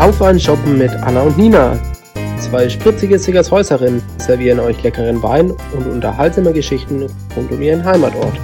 Auf 0.00 0.22
ein 0.22 0.38
Shoppen 0.38 0.78
mit 0.78 0.92
Anna 0.92 1.22
und 1.22 1.36
Nina. 1.36 1.76
Zwei 2.38 2.68
spritzige 2.68 3.18
Sickershäuserinnen 3.18 4.00
servieren 4.18 4.60
euch 4.60 4.80
leckeren 4.84 5.20
Wein 5.24 5.50
und 5.50 5.88
unterhaltsame 5.88 6.52
Geschichten 6.52 7.12
rund 7.34 7.50
um 7.50 7.60
ihren 7.60 7.84
Heimatort. 7.84 8.38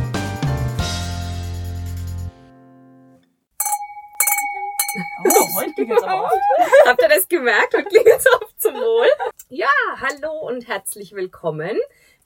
Oh, 5.24 5.60
heute 5.60 5.72
klingelt's 5.74 6.02
aber 6.02 6.24
oft. 6.24 6.34
Habt 6.86 7.02
ihr 7.02 7.08
das 7.08 7.28
gemerkt? 7.28 7.74
Und 7.76 7.88
klingt 7.88 8.08
es 8.08 8.26
auf 8.34 8.52
zum 8.58 8.74
Wohl. 8.74 9.06
Ja, 9.48 9.68
hallo 10.00 10.32
und 10.48 10.66
herzlich 10.66 11.12
willkommen 11.12 11.78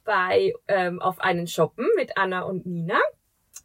bei 0.07 0.55
ähm, 0.69 1.03
Auf 1.03 1.21
einen 1.21 1.47
Shoppen 1.47 1.87
mit 1.97 2.17
Anna 2.17 2.45
und 2.45 2.65
Nina. 2.65 2.99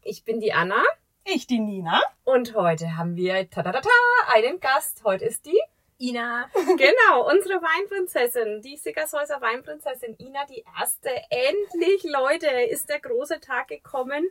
Ich 0.04 0.25
bin 0.25 0.41
die 0.41 0.52
Anna 0.52 0.84
Ich, 1.26 1.48
die 1.48 1.60
Nina. 1.60 2.02
und 2.26 2.54
heute 2.54 2.98
haben 2.98 3.16
wir 3.16 3.50
ta 3.50 3.62
-ta 3.62 3.72
-ta 3.72 3.82
-ta, 3.82 4.34
einen 4.34 4.60
Gast. 4.60 5.05
Heute 5.05 5.23
ist 5.23 5.46
die 5.46 5.60
Ina. 5.98 6.50
Genau, 6.54 7.31
unsere 7.31 7.62
Weinprinzessin, 7.62 8.62
die 8.62 8.76
Sickershäuser 8.76 9.40
Weinprinzessin 9.40 10.17
Ina, 10.20 10.45
die 10.45 10.66
erste. 10.78 11.09
Endlich, 11.30 12.04
Leute, 12.04 12.48
ist 12.48 12.90
der 12.90 13.00
große 13.00 13.40
Tag 13.40 13.70
gekommen. 13.70 14.28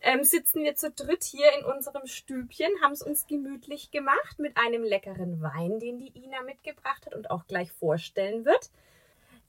Ähm, 0.00 0.24
sitzen 0.24 0.62
wir 0.62 0.76
zu 0.76 0.90
dritt 0.90 1.24
hier 1.24 1.52
in 1.58 1.66
unserem 1.66 2.06
Stübchen, 2.06 2.70
haben 2.82 2.92
es 2.92 3.02
uns 3.02 3.26
gemütlich 3.26 3.90
gemacht 3.90 4.38
mit 4.38 4.56
einem 4.56 4.82
leckeren 4.82 5.42
Wein, 5.42 5.78
den 5.78 5.98
die 5.98 6.24
Ina 6.24 6.40
mitgebracht 6.40 7.04
hat 7.04 7.14
und 7.14 7.30
auch 7.30 7.46
gleich 7.48 7.70
vorstellen 7.72 8.46
wird. 8.46 8.70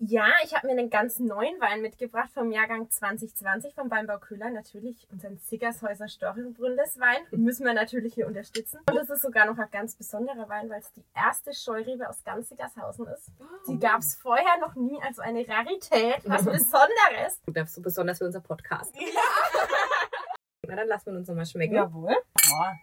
Ja, 0.03 0.29
ich 0.43 0.55
habe 0.55 0.65
mir 0.65 0.73
einen 0.73 0.89
ganz 0.89 1.19
neuen 1.19 1.61
Wein 1.61 1.83
mitgebracht 1.83 2.31
vom 2.33 2.51
Jahrgang 2.51 2.89
2020 2.89 3.75
vom 3.75 3.91
Weinbau 3.91 4.17
Köhler. 4.17 4.49
Natürlich 4.49 5.07
unseren 5.11 5.37
Sickershäuser 5.37 6.07
Storchenbrundes-Wein. 6.07 7.19
Müssen 7.29 7.67
wir 7.67 7.75
natürlich 7.75 8.15
hier 8.15 8.25
unterstützen. 8.25 8.79
Und 8.89 8.97
es 8.97 9.11
ist 9.11 9.21
sogar 9.21 9.45
noch 9.45 9.59
ein 9.59 9.69
ganz 9.71 9.95
besonderer 9.95 10.49
Wein, 10.49 10.71
weil 10.71 10.79
es 10.79 10.91
die 10.93 11.05
erste 11.15 11.53
Scheurebe 11.53 12.09
aus 12.09 12.23
ganz 12.23 12.49
Sickershausen 12.49 13.05
ist. 13.09 13.31
Die 13.67 13.77
gab 13.77 13.99
es 13.99 14.15
vorher 14.15 14.57
noch 14.59 14.73
nie, 14.73 14.99
also 15.03 15.21
eine 15.21 15.47
Rarität, 15.47 16.21
was 16.25 16.45
Besonderes. 16.45 17.39
Das 17.45 17.69
ist 17.69 17.75
so 17.75 17.81
besonders 17.83 18.17
für 18.17 18.25
unser 18.25 18.41
Podcast. 18.41 18.95
Na, 20.67 20.77
dann 20.77 20.87
lassen 20.87 21.11
wir 21.11 21.19
uns 21.19 21.27
nochmal 21.27 21.45
schmecken. 21.45 21.75
Jawohl. 21.75 22.15
Ja. 22.49 22.75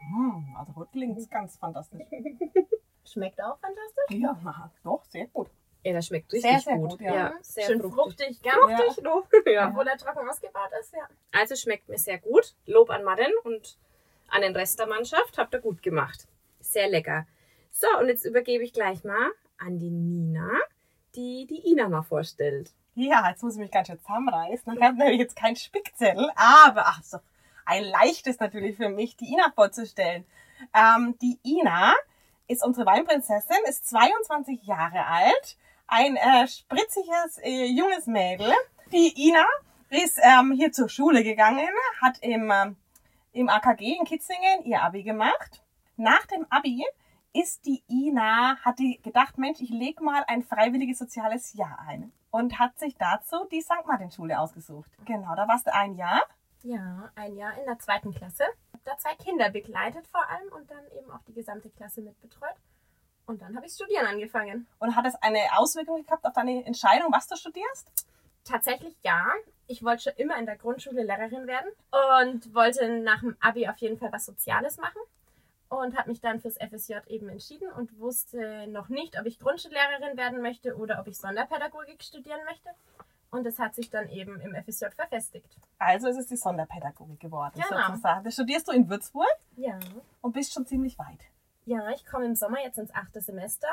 Hm, 0.00 0.56
also 0.58 0.74
heute 0.76 0.92
klingt's 0.92 1.28
ganz 1.28 1.58
fantastisch. 1.58 2.00
Schmeckt 3.06 3.40
auch 3.42 3.58
fantastisch. 3.58 4.18
Ja, 4.18 4.70
doch, 4.82 5.04
sehr 5.04 5.26
gut. 5.28 5.48
Ja, 5.82 5.92
das 5.92 6.08
schmeckt 6.08 6.32
Sehr, 6.32 6.42
richtig 6.42 6.64
sehr 6.64 6.76
gut. 6.78 6.90
gut, 6.90 7.00
ja. 7.00 7.32
sehr 7.42 7.66
Schön 7.66 7.80
fruchtig. 7.80 8.40
fruchtig, 8.40 8.42
gell? 8.42 8.52
Fruchtig. 8.52 9.46
Ja. 9.54 9.68
Obwohl 9.68 9.86
er 9.86 9.96
trocken 9.96 10.28
ausgebaut 10.28 10.70
ist, 10.80 10.92
ja. 10.92 11.08
Also 11.30 11.54
schmeckt 11.54 11.88
mir 11.88 11.98
sehr 11.98 12.18
gut. 12.18 12.56
Lob 12.66 12.90
an 12.90 13.04
Madden 13.04 13.32
und 13.44 13.78
an 14.28 14.42
den 14.42 14.56
Rest 14.56 14.80
der 14.80 14.88
Mannschaft. 14.88 15.38
Habt 15.38 15.54
ihr 15.54 15.60
gut 15.60 15.82
gemacht. 15.82 16.26
Sehr 16.58 16.88
lecker. 16.88 17.26
So, 17.70 17.86
und 18.00 18.08
jetzt 18.08 18.24
übergebe 18.24 18.64
ich 18.64 18.72
gleich 18.72 19.04
mal 19.04 19.30
an 19.58 19.78
die 19.78 19.90
Nina, 19.90 20.50
die 21.14 21.46
die 21.46 21.70
Ina 21.70 21.88
mal 21.88 22.02
vorstellt. 22.02 22.72
Ja, 22.96 23.28
jetzt 23.30 23.44
muss 23.44 23.54
ich 23.54 23.60
mich 23.60 23.70
ganz 23.70 23.86
schön 23.86 24.00
zusammenreißen. 24.00 24.74
Ich 24.74 24.82
habe 24.82 24.96
nämlich 24.96 25.20
jetzt 25.20 25.36
keinen 25.36 25.54
Spickzettel, 25.54 26.30
aber 26.34 26.86
ach 26.86 27.02
so, 27.04 27.18
ein 27.64 27.84
leichtes 27.84 28.40
natürlich 28.40 28.76
für 28.76 28.88
mich, 28.88 29.16
die 29.16 29.32
Ina 29.32 29.52
vorzustellen. 29.54 30.26
Ähm, 30.74 31.14
die 31.20 31.38
Ina 31.44 31.94
ist 32.48 32.64
unsere 32.64 32.86
Weinprinzessin, 32.86 33.56
ist 33.68 33.88
22 33.88 34.62
Jahre 34.62 35.06
alt, 35.06 35.56
ein 35.86 36.16
äh, 36.16 36.46
spritziges 36.48 37.38
äh, 37.42 37.66
junges 37.66 38.06
Mädel. 38.06 38.52
Die 38.92 39.28
Ina 39.28 39.46
ist 39.90 40.18
ähm, 40.22 40.52
hier 40.52 40.72
zur 40.72 40.88
Schule 40.88 41.22
gegangen, 41.22 41.68
hat 42.00 42.18
im, 42.20 42.50
ähm, 42.50 42.76
im 43.32 43.48
AKG 43.48 43.96
in 43.98 44.04
Kitzingen 44.04 44.64
ihr 44.64 44.82
Abi 44.82 45.02
gemacht. 45.02 45.62
Nach 45.96 46.26
dem 46.26 46.46
Abi 46.50 46.84
ist 47.32 47.66
die 47.66 47.82
Ina, 47.88 48.56
hat 48.64 48.78
die 48.78 49.00
gedacht, 49.02 49.38
Mensch, 49.38 49.60
ich 49.60 49.70
leg 49.70 50.00
mal 50.00 50.24
ein 50.26 50.42
freiwilliges 50.42 50.98
soziales 50.98 51.52
Jahr 51.54 51.78
ein. 51.86 52.12
Und 52.30 52.58
hat 52.58 52.78
sich 52.78 52.96
dazu 52.96 53.46
die 53.50 53.62
St. 53.62 53.86
Martin-Schule 53.86 54.38
ausgesucht. 54.38 54.90
Genau, 55.04 55.34
da 55.34 55.48
warst 55.48 55.66
du 55.66 55.74
ein 55.74 55.94
Jahr. 55.94 56.22
Ja, 56.62 57.10
ein 57.14 57.36
Jahr 57.36 57.56
in 57.58 57.64
der 57.64 57.78
zweiten 57.78 58.12
Klasse. 58.12 58.44
Da 58.86 58.96
zwei 58.98 59.16
Kinder 59.16 59.50
begleitet 59.50 60.06
vor 60.06 60.28
allem 60.30 60.48
und 60.52 60.70
dann 60.70 60.86
eben 60.96 61.10
auch 61.10 61.20
die 61.26 61.34
gesamte 61.34 61.68
Klasse 61.70 62.02
mitbetreut. 62.02 62.54
Und 63.26 63.42
dann 63.42 63.56
habe 63.56 63.66
ich 63.66 63.72
studieren 63.72 64.06
angefangen. 64.06 64.68
Und 64.78 64.94
hat 64.94 65.04
es 65.06 65.16
eine 65.16 65.40
Auswirkung 65.56 66.04
gehabt 66.04 66.24
auf 66.24 66.32
deine 66.32 66.64
Entscheidung, 66.64 67.12
was 67.12 67.26
du 67.26 67.34
studierst? 67.34 67.90
Tatsächlich 68.44 68.96
ja. 69.02 69.26
Ich 69.66 69.82
wollte 69.82 70.04
schon 70.04 70.12
immer 70.18 70.38
in 70.38 70.46
der 70.46 70.56
Grundschule 70.56 71.02
Lehrerin 71.02 71.48
werden 71.48 71.68
und 72.30 72.54
wollte 72.54 72.88
nach 73.00 73.18
dem 73.18 73.36
Abi 73.40 73.66
auf 73.66 73.78
jeden 73.78 73.98
Fall 73.98 74.12
was 74.12 74.24
Soziales 74.24 74.76
machen. 74.78 75.00
Und 75.68 75.98
habe 75.98 76.10
mich 76.10 76.20
dann 76.20 76.38
fürs 76.38 76.56
FSJ 76.56 76.94
eben 77.08 77.28
entschieden 77.28 77.68
und 77.72 77.98
wusste 77.98 78.68
noch 78.68 78.88
nicht, 78.88 79.18
ob 79.18 79.26
ich 79.26 79.40
Grundschullehrerin 79.40 80.16
werden 80.16 80.40
möchte 80.40 80.76
oder 80.76 81.00
ob 81.00 81.08
ich 81.08 81.18
Sonderpädagogik 81.18 82.04
studieren 82.04 82.44
möchte. 82.44 82.70
Und 83.30 83.46
es 83.46 83.58
hat 83.58 83.74
sich 83.74 83.90
dann 83.90 84.08
eben 84.08 84.40
im 84.40 84.54
FSJ 84.54 84.86
verfestigt. 84.94 85.58
Also 85.78 86.08
ist 86.08 86.16
es 86.18 86.26
die 86.28 86.36
Sonderpädagogik 86.36 87.20
geworden, 87.20 87.60
Genau. 87.68 87.88
sozusagen. 87.88 88.24
Das 88.24 88.34
studierst 88.34 88.68
du 88.68 88.72
in 88.72 88.88
Würzburg 88.88 89.26
Ja. 89.56 89.78
und 90.22 90.32
bist 90.32 90.52
schon 90.54 90.66
ziemlich 90.66 90.98
weit. 90.98 91.20
Ja, 91.64 91.90
ich 91.90 92.06
komme 92.06 92.24
im 92.26 92.34
Sommer 92.36 92.60
jetzt 92.62 92.78
ins 92.78 92.94
achte 92.94 93.20
Semester. 93.20 93.68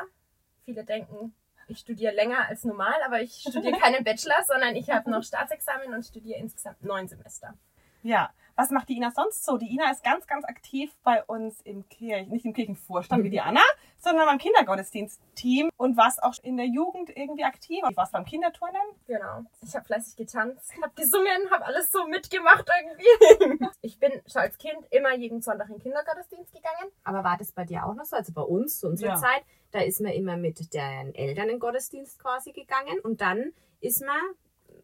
Viele 0.65 0.83
denken, 0.83 1.35
ich 1.67 1.79
studiere 1.79 2.13
länger 2.13 2.47
als 2.47 2.63
normal, 2.65 2.95
aber 3.05 3.21
ich 3.21 3.33
studiere 3.47 3.77
keinen 3.79 4.03
Bachelor, 4.03 4.43
sondern 4.47 4.75
ich 4.75 4.89
habe 4.89 5.09
noch 5.09 5.23
Staatsexamen 5.23 5.93
und 5.93 6.03
studiere 6.05 6.39
insgesamt 6.39 6.83
neun 6.83 7.07
Semester. 7.07 7.53
Ja. 8.01 8.31
Was 8.55 8.69
macht 8.69 8.87
die 8.89 8.97
Ina 8.97 9.09
sonst 9.11 9.43
so? 9.43 9.57
Die 9.57 9.73
Ina 9.73 9.89
ist 9.89 10.03
ganz, 10.03 10.27
ganz 10.27 10.45
aktiv 10.45 10.91
bei 11.03 11.23
uns 11.23 11.59
im 11.61 11.89
Kirchen, 11.89 12.29
nicht 12.31 12.45
im 12.45 12.53
Kirchenvorstand 12.53 13.23
wie 13.23 13.31
die 13.31 13.41
Anna, 13.41 13.61
sondern 13.97 14.27
beim 14.27 14.37
Kindergottesdienstteam 14.37 15.69
und 15.77 15.97
warst 15.97 16.21
auch 16.21 16.35
in 16.43 16.57
der 16.57 16.67
Jugend 16.67 17.09
irgendwie 17.15 17.43
aktiv. 17.43 17.83
Warst 17.95 18.11
beim 18.11 18.25
Kinderturnen? 18.25 18.75
Genau. 19.07 19.41
Ich 19.61 19.75
habe 19.75 19.85
fleißig 19.85 20.15
getanzt, 20.15 20.71
habe 20.83 20.93
gesungen, 20.95 21.49
habe 21.51 21.65
alles 21.65 21.91
so 21.91 22.05
mitgemacht 22.07 22.69
irgendwie. 22.81 23.67
Ich 23.81 23.99
bin 23.99 24.11
schon 24.27 24.41
als 24.43 24.57
Kind 24.57 24.77
immer 24.91 25.13
jeden 25.15 25.41
Sonntag 25.41 25.67
in 25.69 25.75
den 25.75 25.81
Kindergottesdienst 25.81 26.53
gegangen. 26.53 26.91
Aber 27.03 27.23
war 27.23 27.37
das 27.37 27.51
bei 27.51 27.65
dir 27.65 27.85
auch 27.85 27.93
noch 27.95 28.05
so? 28.05 28.15
Also 28.15 28.31
bei 28.33 28.41
uns 28.41 28.79
zu 28.79 28.87
unserer 28.87 29.09
Ja. 29.09 29.15
Zeit, 29.15 29.43
da 29.71 29.79
ist 29.81 29.99
man 29.99 30.11
immer 30.13 30.37
mit 30.37 30.73
den 30.73 31.13
Eltern 31.15 31.43
in 31.45 31.49
den 31.55 31.59
Gottesdienst 31.59 32.19
quasi 32.19 32.51
gegangen 32.53 32.99
und 33.03 33.19
dann 33.19 33.51
ist 33.81 34.01
man, 34.05 34.21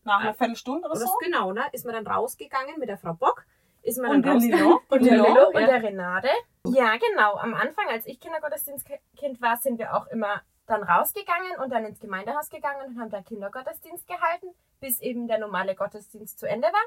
Nach 0.04 0.20
einer 0.22 0.34
Viertelstunde 0.34 0.88
oder 0.88 0.98
oder 0.98 1.06
so? 1.08 1.18
genau, 1.22 1.54
ne, 1.54 1.64
ist 1.72 1.86
man 1.86 1.94
dann 1.94 2.08
rausgegangen 2.08 2.78
mit 2.80 2.90
der 2.90 2.98
Frau 2.98 3.14
Bock, 3.14 3.46
ist 3.82 4.00
man 4.00 4.12
Und 4.12 4.26
dann 4.26 4.40
der. 4.40 4.58
Lilo? 4.58 4.82
Und 4.90 5.06
der 5.06 5.14
Lilo? 5.14 5.28
Lillo 5.28 5.48
und 5.48 5.62
ja. 5.62 5.68
der 5.68 5.84
Renate. 5.84 6.30
Ja, 6.68 6.98
genau. 6.98 7.36
Am 7.36 7.54
Anfang, 7.54 7.88
als 7.90 8.06
ich 8.06 8.20
Kindergottesdienstkind 8.20 9.42
war, 9.42 9.58
sind 9.58 9.80
wir 9.80 9.96
auch 9.96 10.08
immer 10.08 10.42
dann 10.66 10.84
rausgegangen 10.84 11.60
und 11.64 11.72
dann 11.72 11.86
ins 11.86 12.00
Gemeindehaus 12.00 12.50
gegangen 12.50 12.88
und 12.88 13.00
haben 13.00 13.10
da 13.10 13.22
Kindergottesdienst 13.22 14.08
gehalten, 14.08 14.48
bis 14.80 15.02
eben 15.02 15.28
der 15.28 15.40
normale 15.40 15.76
Gottesdienst 15.76 16.40
zu 16.40 16.48
Ende 16.48 16.68
war. 16.68 16.86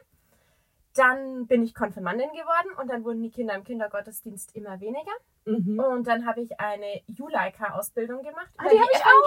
Dann 0.95 1.47
bin 1.47 1.63
ich 1.63 1.75
Konfirmandin 1.75 2.31
geworden 2.31 2.77
und 2.79 2.89
dann 2.89 3.03
wurden 3.05 3.23
die 3.23 3.31
Kinder 3.31 3.55
im 3.55 3.65
Kindergottesdienst 3.65 4.55
immer 4.55 4.79
weniger. 4.81 5.13
Mhm. 5.47 5.81
Und 5.81 6.07
dann 6.07 6.27
habe 6.27 6.43
ich 6.43 6.61
eine 6.61 7.03
Juleika-Ausbildung 7.07 8.23
gemacht. 8.23 8.51
Ah, 8.59 8.65
über 8.65 8.73
die 8.73 8.79
hab 8.79 8.91
ich 8.91 9.05
auch, 9.05 9.23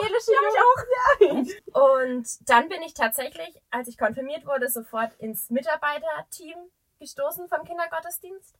Jugend. 1.20 1.50
Und 1.74 2.50
dann 2.50 2.70
bin 2.70 2.82
ich 2.84 2.94
tatsächlich, 2.94 3.62
als 3.72 3.88
ich 3.88 3.98
konfirmiert 3.98 4.46
wurde, 4.46 4.70
sofort 4.70 5.14
ins 5.16 5.50
Mitarbeiterteam 5.50 6.58
gestoßen 7.00 7.48
vom 7.48 7.64
Kindergottesdienst. 7.64 8.58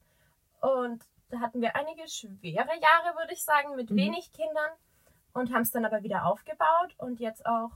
Und 0.62 1.04
da 1.30 1.40
hatten 1.40 1.62
wir 1.62 1.76
einige 1.76 2.08
schwere 2.08 2.68
Jahre, 2.80 3.16
würde 3.18 3.34
ich 3.34 3.44
sagen, 3.44 3.76
mit 3.76 3.90
Mhm. 3.90 3.96
wenig 3.98 4.32
Kindern 4.32 4.72
und 5.34 5.54
haben 5.54 5.62
es 5.64 5.72
dann 5.72 5.86
aber 5.86 6.04
wieder 6.04 6.26
aufgebaut 6.26 6.96
und 6.98 7.20
jetzt 7.20 7.46
auch 7.46 7.72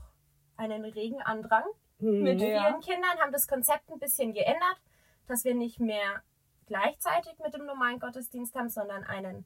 einen 0.56 0.84
regen 0.84 1.20
Andrang 1.22 1.64
mit 1.98 2.38
Mhm. 2.40 2.46
Ja. 2.46 2.68
vielen 2.68 2.80
Kindern, 2.80 3.18
haben 3.20 3.32
das 3.32 3.46
Konzept 3.48 3.90
ein 3.90 3.98
bisschen 3.98 4.32
geändert, 4.32 4.80
dass 5.26 5.44
wir 5.44 5.54
nicht 5.54 5.80
mehr 5.80 6.22
gleichzeitig 6.66 7.38
mit 7.40 7.52
dem 7.54 7.66
normalen 7.66 7.98
Gottesdienst 7.98 8.54
haben, 8.54 8.68
sondern 8.68 9.04
einen 9.04 9.44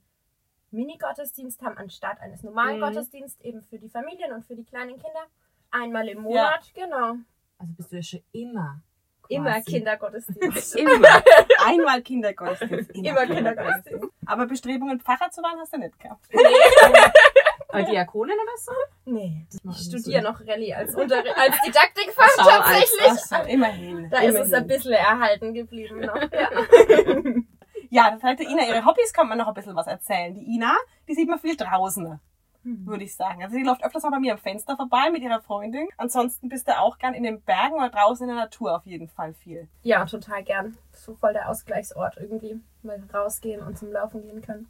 Mini-Gottesdienst 0.71 1.63
haben 1.63 1.79
anstatt 1.79 2.21
eines 2.21 2.43
normalen 2.43 2.77
Mhm. 2.79 2.83
Gottesdienstes 2.83 3.41
eben 3.45 3.63
für 3.63 3.79
die 3.79 3.89
Familien 3.89 4.33
und 4.33 4.45
für 4.45 4.57
die 4.57 4.65
kleinen 4.65 4.99
Kinder. 4.99 5.25
Einmal 5.71 6.09
im 6.09 6.23
Monat, 6.23 6.73
genau. 6.75 7.15
Also 7.59 7.73
bist 7.75 7.93
du 7.93 7.97
ja 7.97 8.03
schon 8.03 8.23
immer. 8.33 8.81
Immer 9.29 9.53
quasi. 9.53 9.71
Kindergottesdienst. 9.73 10.77
Immer. 10.79 11.23
Einmal 11.65 12.03
Kindergottesdienst. 12.03 12.91
Immer 12.95 13.27
Kindergottesdienst. 13.27 14.09
Aber 14.27 14.47
Bestrebungen, 14.47 15.01
Pfarrer 15.01 15.31
zu 15.31 15.43
werden, 15.43 15.59
hast 15.61 15.73
du 15.73 15.79
nicht 15.79 15.99
gehabt. 15.99 16.27
Bei 17.73 17.83
Diakonin 17.83 18.35
oder 18.37 18.57
so? 18.57 18.73
Nee, 19.07 19.47
ich 19.51 19.61
so. 19.61 19.99
studiere 19.99 20.23
noch 20.23 20.41
Rallye 20.47 20.75
als, 20.75 20.95
Unter 20.95 21.17
als 21.19 21.61
Didaktikfach 21.67 22.29
Ach 22.39 22.45
so, 22.45 22.51
als- 22.51 22.65
tatsächlich. 22.65 23.09
Ach 23.09 23.17
so, 23.45 23.51
immerhin. 23.51 24.11
Da 24.11 24.19
ist 24.19 24.25
es 24.29 24.35
immerhin. 24.35 24.55
ein 24.55 24.67
bisschen 24.69 24.93
erhalten 24.93 25.55
geblieben 25.55 26.01
noch. 26.01 26.17
Ja. 26.33 26.51
Ja, 27.91 28.11
das 28.11 28.25
heißt, 28.25 28.41
Ina, 28.41 28.67
ihre 28.67 28.85
Hobbys 28.85 29.13
kann 29.13 29.29
man 29.29 29.39
noch 29.39 29.47
ein 29.47 29.55
bisschen 29.55 29.77
was 29.77 29.87
erzählen. 29.87 30.35
Die 30.35 30.43
Ina, 30.57 30.75
die 31.07 31.15
sieht 31.15 31.29
man 31.29 31.39
viel 31.39 31.57
draußen, 31.57 32.19
würde 32.65 33.05
ich 33.05 33.15
sagen. 33.15 33.43
Also 33.45 33.57
die 33.57 33.63
läuft 33.63 33.85
öfters 33.85 34.03
mal 34.03 34.11
bei 34.11 34.19
mir 34.21 34.33
am 34.33 34.39
Fenster 34.39 34.77
vorbei 34.77 35.11
mit 35.11 35.23
ihrer 35.23 35.41
Freundin. 35.41 35.87
Ansonsten 35.99 36.49
bist 36.49 36.67
du 36.67 36.79
auch 36.79 36.99
gern 36.99 37.15
in 37.15 37.23
den 37.23 37.41
Bergen 37.43 37.75
oder 37.75 37.91
draußen 37.91 38.29
in 38.29 38.35
der 38.35 38.45
Natur 38.45 38.75
auf 38.77 38.87
jeden 38.87 39.09
Fall 39.09 39.35
viel. 39.35 39.69
ja, 39.83 40.05
total 40.07 40.43
gern. 40.43 40.77
So 40.93 41.15
voll 41.15 41.33
der 41.35 41.49
Ausgleichsort 41.51 42.17
irgendwie. 42.19 42.61
Mal 42.83 43.03
rausgehen 43.13 43.61
und 43.63 43.77
zum 43.79 43.93
Laufen 43.93 44.23
gehen 44.23 44.41
können. 44.43 44.69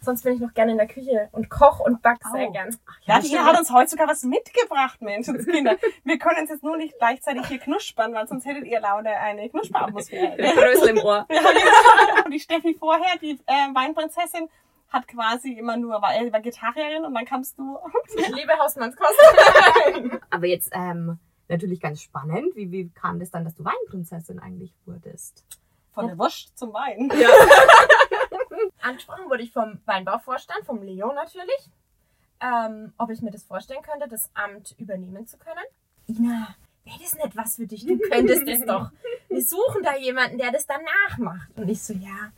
Sonst 0.00 0.22
bin 0.22 0.34
ich 0.34 0.40
noch 0.40 0.52
gerne 0.52 0.72
in 0.72 0.76
der 0.78 0.86
Küche 0.86 1.30
und 1.32 1.48
koch 1.48 1.80
und 1.80 2.02
back 2.02 2.18
sehr 2.30 2.48
Oh. 2.48 2.52
gern. 2.52 2.76
Ja, 3.06 3.20
die 3.20 3.38
hat 3.38 3.58
uns 3.58 3.72
heute 3.72 3.88
sogar 3.88 4.06
was 4.06 4.22
mitgebracht, 4.22 5.00
Menschenskinder. 5.00 5.76
Wir 6.04 6.18
können 6.18 6.40
uns 6.42 6.50
jetzt 6.50 6.62
nur 6.62 6.76
nicht 6.76 6.98
gleichzeitig 6.98 7.46
hier 7.46 7.58
knuspern, 7.58 8.12
weil 8.12 8.26
sonst 8.28 8.44
hättet 8.44 8.64
ihr 8.66 8.80
lauter 8.80 9.18
eine 9.18 9.48
Knusperatmosphäre. 9.48 10.36
Rösel 10.38 10.88
im 10.90 10.98
Ohr. 10.98 11.26
Ja, 11.30 11.40
genau. 11.40 12.24
Und 12.26 12.30
die 12.32 12.40
Steffi 12.40 12.74
vorher, 12.78 13.16
die 13.22 13.38
äh, 13.46 13.74
Weinprinzessin, 13.74 14.48
hat 14.94 15.08
quasi 15.08 15.52
immer 15.52 15.76
nur, 15.76 16.00
war 16.00 16.14
äh, 16.14 16.32
Vegetarierin 16.32 17.04
und 17.04 17.14
dann 17.14 17.24
kamst 17.24 17.58
du. 17.58 17.78
Ich 18.16 18.28
liebe 18.28 18.52
Hausmannskost. 18.58 19.18
Aber 20.30 20.46
jetzt 20.46 20.70
ähm, 20.72 21.18
natürlich 21.48 21.80
ganz 21.80 22.00
spannend. 22.00 22.54
Wie, 22.54 22.70
wie 22.70 22.90
kam 22.90 23.18
das 23.18 23.30
dann, 23.30 23.44
dass 23.44 23.56
du 23.56 23.64
Weinprinzessin 23.64 24.38
eigentlich 24.38 24.72
wurdest? 24.86 25.44
Von 25.92 26.06
der 26.06 26.18
Wurst 26.18 26.56
zum 26.56 26.72
Wein. 26.72 27.10
Angesprochen 28.80 29.28
wurde 29.28 29.42
ich 29.42 29.52
vom 29.52 29.80
Weinbauvorstand, 29.84 30.64
vom 30.64 30.82
Leo 30.82 31.12
natürlich, 31.12 31.70
ähm, 32.40 32.92
ob 32.98 33.10
ich 33.10 33.20
mir 33.20 33.30
das 33.30 33.44
vorstellen 33.44 33.82
könnte, 33.82 34.08
das 34.08 34.30
Amt 34.34 34.74
übernehmen 34.78 35.26
zu 35.26 35.38
können. 35.38 35.64
Ina, 36.06 36.54
wäre 36.84 36.98
das 37.00 37.14
nicht 37.14 37.36
was 37.36 37.56
für 37.56 37.66
dich? 37.66 37.86
Du 37.86 37.98
könntest 37.98 38.46
es 38.46 38.64
doch. 38.64 38.90
Wir 39.28 39.42
suchen 39.42 39.82
da 39.82 39.96
jemanden, 39.96 40.38
der 40.38 40.52
das 40.52 40.66
danach 40.66 41.18
macht. 41.18 41.56
Und 41.56 41.68
ich 41.68 41.82
so, 41.82 41.94
ja, 41.94 42.32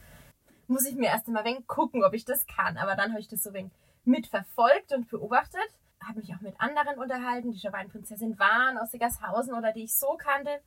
muss 0.69 0.87
ich 0.87 0.95
mir 0.97 1.07
erst 1.09 1.27
einmal 1.29 1.45
wenig 1.45 1.67
gucken, 1.67 2.05
ob 2.05 2.15
ich 2.15 2.25
das 2.25 2.47
kann. 2.47 2.77
Aber 2.79 2.95
dann 2.97 3.11
habe 3.11 3.21
ich 3.21 3.29
das 3.29 3.43
so 3.43 3.53
wenig 3.53 3.73
mitverfolgt 4.05 4.93
und 4.93 5.09
beobachtet. 5.09 5.69
Habe 6.07 6.21
mich 6.21 6.35
auch 6.35 6.41
mit 6.41 6.61
anderen 6.61 6.99
unterhalten, 6.99 7.53
die 7.53 7.59
schon 7.59 7.73
Weinprinzessin 7.73 8.39
waren 8.39 8.79
aus 8.79 8.91
Siggershausen 8.91 9.55
oder 9.55 9.73
die 9.73 9.85
ich 9.85 9.95
so 9.95 10.17
kannte. 10.19 10.61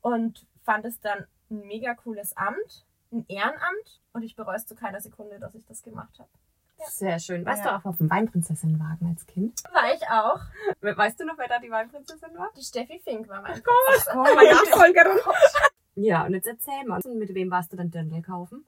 Und 0.00 0.46
fand 0.64 0.84
es 0.84 1.00
dann 1.00 1.26
ein 1.50 1.66
mega 1.66 1.94
cooles 1.94 2.36
Amt, 2.36 2.84
ein 3.12 3.24
Ehrenamt. 3.28 4.00
Und 4.12 4.22
ich 4.22 4.36
bereue 4.36 4.56
es 4.56 4.66
zu 4.66 4.74
keiner 4.74 5.00
Sekunde, 5.00 5.38
dass 5.38 5.54
ich 5.54 5.64
das 5.64 5.82
gemacht 5.82 6.18
habe. 6.18 6.28
Sehr 6.88 7.18
schön. 7.18 7.46
Warst 7.46 7.64
Ja. 7.64 7.70
du 7.70 7.76
auch 7.78 7.84
auf 7.90 7.96
dem 7.98 8.10
Weinprinzessinwagen 8.10 9.08
als 9.08 9.26
Kind? 9.26 9.62
War 9.72 9.94
ich 9.94 10.02
auch. 10.08 10.40
Weißt 10.98 11.18
du 11.20 11.24
noch, 11.24 11.38
wer 11.38 11.48
da 11.48 11.58
die 11.58 11.70
Weinprinzessin 11.70 12.36
war? 12.36 12.50
Die 12.56 12.62
Steffi 12.62 12.98
Fink 12.98 13.28
war 13.28 13.40
mein 13.40 13.62
Oh 14.14 14.34
mein 14.34 14.46
Nachfolgerin. 14.48 15.18
Ja, 15.94 16.24
und 16.24 16.34
jetzt 16.34 16.48
erzähl 16.48 16.84
mal. 16.84 17.00
Mit 17.14 17.32
wem 17.34 17.50
warst 17.50 17.72
du 17.72 17.76
dann 17.76 17.90
Dirndl 17.90 18.20
kaufen? 18.20 18.66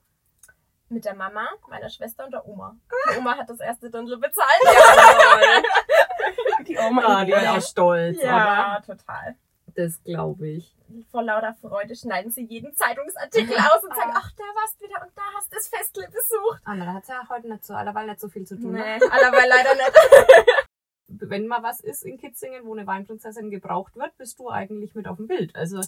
Mit 0.89 1.05
der 1.05 1.15
Mama, 1.15 1.47
meiner 1.67 1.89
Schwester 1.89 2.25
und 2.25 2.31
der 2.31 2.47
Oma. 2.47 2.75
Die 3.13 3.17
Oma 3.17 3.35
hat 3.37 3.49
das 3.49 3.59
erste 3.59 3.89
Dirndl 3.89 4.17
bezahlt. 4.17 4.61
Die 6.67 6.77
Oma. 6.77 7.01
Ah, 7.05 7.25
die 7.25 7.31
war 7.31 7.57
auch 7.57 7.61
stolz, 7.61 8.21
Ja, 8.21 8.81
total. 8.85 9.29
oder? 9.29 9.35
Das 9.75 10.01
glaube 10.03 10.47
ich. 10.47 10.75
Vor 11.11 11.21
lauter 11.23 11.53
Freude 11.61 11.95
schneiden 11.95 12.31
sie 12.31 12.43
jeden 12.45 12.73
Zeitungsartikel 12.73 13.55
aus 13.55 13.83
und 13.83 13.95
sagen, 13.95 14.11
ach, 14.15 14.31
da 14.35 14.43
warst 14.55 14.79
du 14.79 14.85
wieder 14.85 15.01
und 15.03 15.11
da 15.15 15.21
hast 15.35 15.51
du 15.51 15.55
das 15.55 15.67
Festle 15.67 16.07
besucht. 16.07 16.61
Anna, 16.65 16.85
da 16.85 16.93
hat 16.93 17.07
ja 17.07 17.21
heute 17.29 17.47
nicht 17.49 17.63
so, 17.65 17.73
allerweil 17.75 18.07
nicht 18.07 18.19
so 18.19 18.27
viel 18.29 18.45
zu 18.45 18.55
tun. 18.59 18.71
Ne? 18.71 18.97
Nee, 18.99 19.07
allerweil 19.09 19.47
leider 19.49 19.75
nicht. 19.75 19.91
Wenn 21.29 21.47
mal 21.47 21.61
was 21.63 21.79
ist 21.79 22.03
in 22.03 22.17
Kitzingen, 22.17 22.65
wo 22.65 22.73
eine 22.73 22.87
Weinprinzessin 22.87 23.49
gebraucht 23.51 23.95
wird, 23.95 24.17
bist 24.17 24.39
du 24.39 24.49
eigentlich 24.49 24.95
mit 24.95 25.07
auf 25.07 25.17
dem 25.17 25.27
Bild. 25.27 25.55
Also 25.55 25.79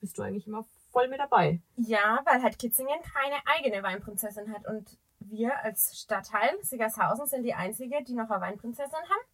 bist 0.00 0.16
du 0.16 0.22
eigentlich 0.22 0.46
immer 0.46 0.64
voll 0.98 1.08
mit 1.08 1.20
dabei. 1.20 1.60
Ja, 1.76 2.20
weil 2.24 2.42
halt 2.42 2.58
Kitzingen 2.58 2.98
keine 3.02 3.36
eigene 3.46 3.82
Weinprinzessin 3.82 4.52
hat. 4.52 4.66
Und 4.66 4.98
wir 5.20 5.56
als 5.62 6.00
Stadtteil 6.00 6.50
Siggershausen 6.62 7.26
sind 7.26 7.44
die 7.44 7.54
Einzige, 7.54 8.02
die 8.02 8.14
noch 8.14 8.30
eine 8.30 8.40
Weinprinzessin 8.40 8.98
haben. 8.98 9.26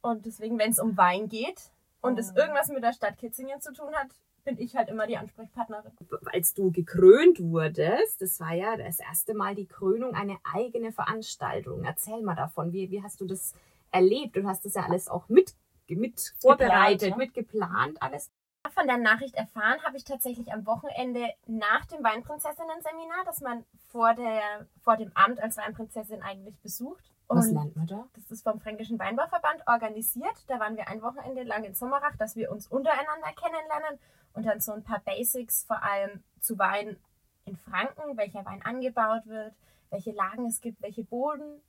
Und 0.00 0.26
deswegen, 0.26 0.58
wenn 0.58 0.70
es 0.70 0.78
um 0.78 0.96
Wein 0.96 1.28
geht 1.28 1.70
und 2.00 2.18
es 2.18 2.32
Oh. 2.32 2.38
irgendwas 2.38 2.68
mit 2.68 2.82
der 2.82 2.92
Stadt 2.92 3.18
Kitzingen 3.18 3.60
zu 3.60 3.72
tun 3.72 3.94
hat, 3.94 4.08
bin 4.44 4.58
ich 4.58 4.74
halt 4.74 4.88
immer 4.88 5.06
die 5.06 5.16
Ansprechpartnerin. 5.16 5.92
Als 6.32 6.54
du 6.54 6.72
gekrönt 6.72 7.38
wurdest, 7.40 8.20
das 8.20 8.40
war 8.40 8.54
ja 8.54 8.76
das 8.76 8.98
erste 8.98 9.34
Mal 9.34 9.54
die 9.54 9.66
Krönung, 9.66 10.14
eine 10.14 10.38
eigene 10.52 10.90
Veranstaltung. 10.92 11.84
Erzähl 11.84 12.22
mal 12.22 12.34
davon. 12.34 12.72
Wie, 12.72 12.90
wie 12.90 13.02
hast 13.02 13.20
du 13.20 13.26
das 13.26 13.54
erlebt? 13.92 14.34
Du 14.34 14.44
hast 14.48 14.64
das 14.64 14.74
ja 14.74 14.82
alles 14.82 15.08
auch 15.08 15.28
mit, 15.28 15.54
mit 15.88 16.34
vorbereitet, 16.40 17.10
ne? 17.10 17.16
mit 17.18 17.34
geplant, 17.34 18.02
alles. 18.02 18.30
Von 18.74 18.86
der 18.86 18.96
Nachricht 18.96 19.34
erfahren 19.34 19.82
habe 19.84 19.98
ich 19.98 20.04
tatsächlich 20.04 20.52
am 20.52 20.64
Wochenende 20.64 21.28
nach 21.46 21.84
dem 21.86 22.02
Weinprinzessinnen-Seminar, 22.02 23.24
das 23.26 23.40
man 23.42 23.64
vor, 23.88 24.14
der, 24.14 24.66
vor 24.80 24.96
dem 24.96 25.10
Amt 25.14 25.42
als 25.42 25.58
Weinprinzessin 25.58 26.22
eigentlich 26.22 26.58
besucht. 26.60 27.04
Was 27.28 27.48
Und 27.48 27.54
lernt 27.54 27.76
man 27.76 27.86
da? 27.86 28.08
das 28.14 28.30
ist 28.30 28.42
vom 28.42 28.60
Fränkischen 28.60 28.98
Weinbauverband 28.98 29.66
organisiert. 29.66 30.34
Da 30.46 30.58
waren 30.58 30.76
wir 30.76 30.88
ein 30.88 31.02
Wochenende 31.02 31.42
lang 31.42 31.64
in 31.64 31.74
Sommerach, 31.74 32.16
dass 32.16 32.34
wir 32.34 32.50
uns 32.50 32.66
untereinander 32.66 33.32
kennenlernen 33.36 33.98
und 34.32 34.46
dann 34.46 34.60
so 34.60 34.72
ein 34.72 34.82
paar 34.82 35.00
Basics, 35.00 35.64
vor 35.64 35.82
allem 35.82 36.22
zu 36.40 36.58
Wein 36.58 36.96
in 37.44 37.56
Franken, 37.56 38.16
welcher 38.16 38.44
Wein 38.46 38.62
angebaut 38.64 39.26
wird, 39.26 39.54
welche 39.90 40.12
Lagen 40.12 40.46
es 40.46 40.60
gibt, 40.62 40.80
welche 40.80 41.04
Bodenarten 41.04 41.60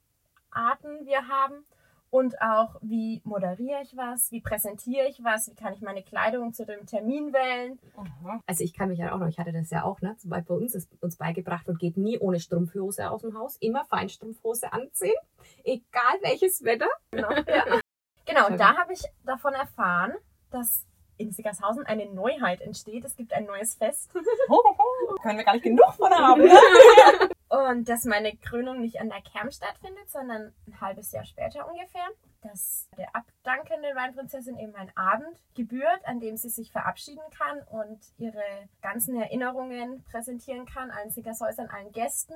wir 1.04 1.28
haben 1.28 1.66
und 2.14 2.40
auch, 2.40 2.76
wie 2.80 3.20
moderiere 3.24 3.82
ich 3.82 3.96
was, 3.96 4.30
wie 4.30 4.40
präsentiere 4.40 5.08
ich 5.08 5.24
was, 5.24 5.50
wie 5.50 5.56
kann 5.56 5.72
ich 5.72 5.80
meine 5.80 6.04
Kleidung 6.04 6.52
zu 6.52 6.64
dem 6.64 6.86
Termin 6.86 7.32
wählen. 7.32 7.80
Mhm. 7.96 8.40
Also 8.46 8.62
ich 8.62 8.72
kann 8.72 8.88
mich 8.88 9.00
ja 9.00 9.12
auch 9.12 9.18
noch, 9.18 9.26
ich 9.26 9.40
hatte 9.40 9.50
das 9.50 9.68
ja 9.70 9.82
auch, 9.82 10.00
ne? 10.00 10.16
Zum 10.18 10.30
Beispiel 10.30 10.54
bei 10.54 10.62
uns 10.62 10.76
ist 10.76 10.88
uns 11.00 11.16
beigebracht 11.16 11.68
und 11.68 11.80
geht 11.80 11.96
nie 11.96 12.16
ohne 12.20 12.38
Strumpfhose 12.38 13.10
aus 13.10 13.22
dem 13.22 13.36
Haus. 13.36 13.56
Immer 13.56 13.84
Feinstrumpfhose 13.86 14.72
anziehen, 14.72 15.16
egal 15.64 16.14
welches 16.22 16.62
Wetter. 16.62 16.86
Genau, 17.10 17.32
ja. 17.32 17.80
genau 18.24 18.46
und 18.46 18.60
da 18.60 18.76
habe 18.76 18.92
ich 18.92 19.02
davon 19.24 19.54
erfahren, 19.54 20.12
dass 20.52 20.86
in 21.16 21.32
Siggershausen 21.32 21.84
eine 21.84 22.06
Neuheit 22.06 22.60
entsteht. 22.60 23.04
Es 23.04 23.16
gibt 23.16 23.32
ein 23.32 23.44
neues 23.44 23.74
Fest. 23.74 24.14
Ho, 24.14 24.54
ho, 24.54 24.78
ho. 24.78 25.16
Können 25.20 25.38
wir 25.38 25.44
gar 25.44 25.54
nicht 25.54 25.64
genug 25.64 25.92
von 25.96 26.12
haben. 26.12 26.42
Ne? 26.48 27.28
Und 27.54 27.88
dass 27.88 28.04
meine 28.04 28.34
Krönung 28.36 28.80
nicht 28.80 29.00
an 29.00 29.08
der 29.10 29.20
Kerm 29.22 29.50
stattfindet, 29.50 30.08
sondern 30.10 30.52
ein 30.66 30.80
halbes 30.80 31.12
Jahr 31.12 31.24
später 31.24 31.68
ungefähr. 31.68 32.06
Dass 32.42 32.88
der 32.98 33.14
abdankenden 33.14 33.94
Weinprinzessin 33.96 34.58
eben 34.58 34.74
ein 34.74 34.94
Abend 34.96 35.38
gebührt, 35.54 36.00
an 36.04 36.20
dem 36.20 36.36
sie 36.36 36.48
sich 36.48 36.72
verabschieden 36.72 37.22
kann 37.38 37.62
und 37.70 38.00
ihre 38.18 38.42
ganzen 38.82 39.16
Erinnerungen 39.20 40.02
präsentieren 40.10 40.66
kann, 40.66 40.90
allen 40.90 41.10
Siggershäusern, 41.10 41.68
allen 41.68 41.92
Gästen. 41.92 42.34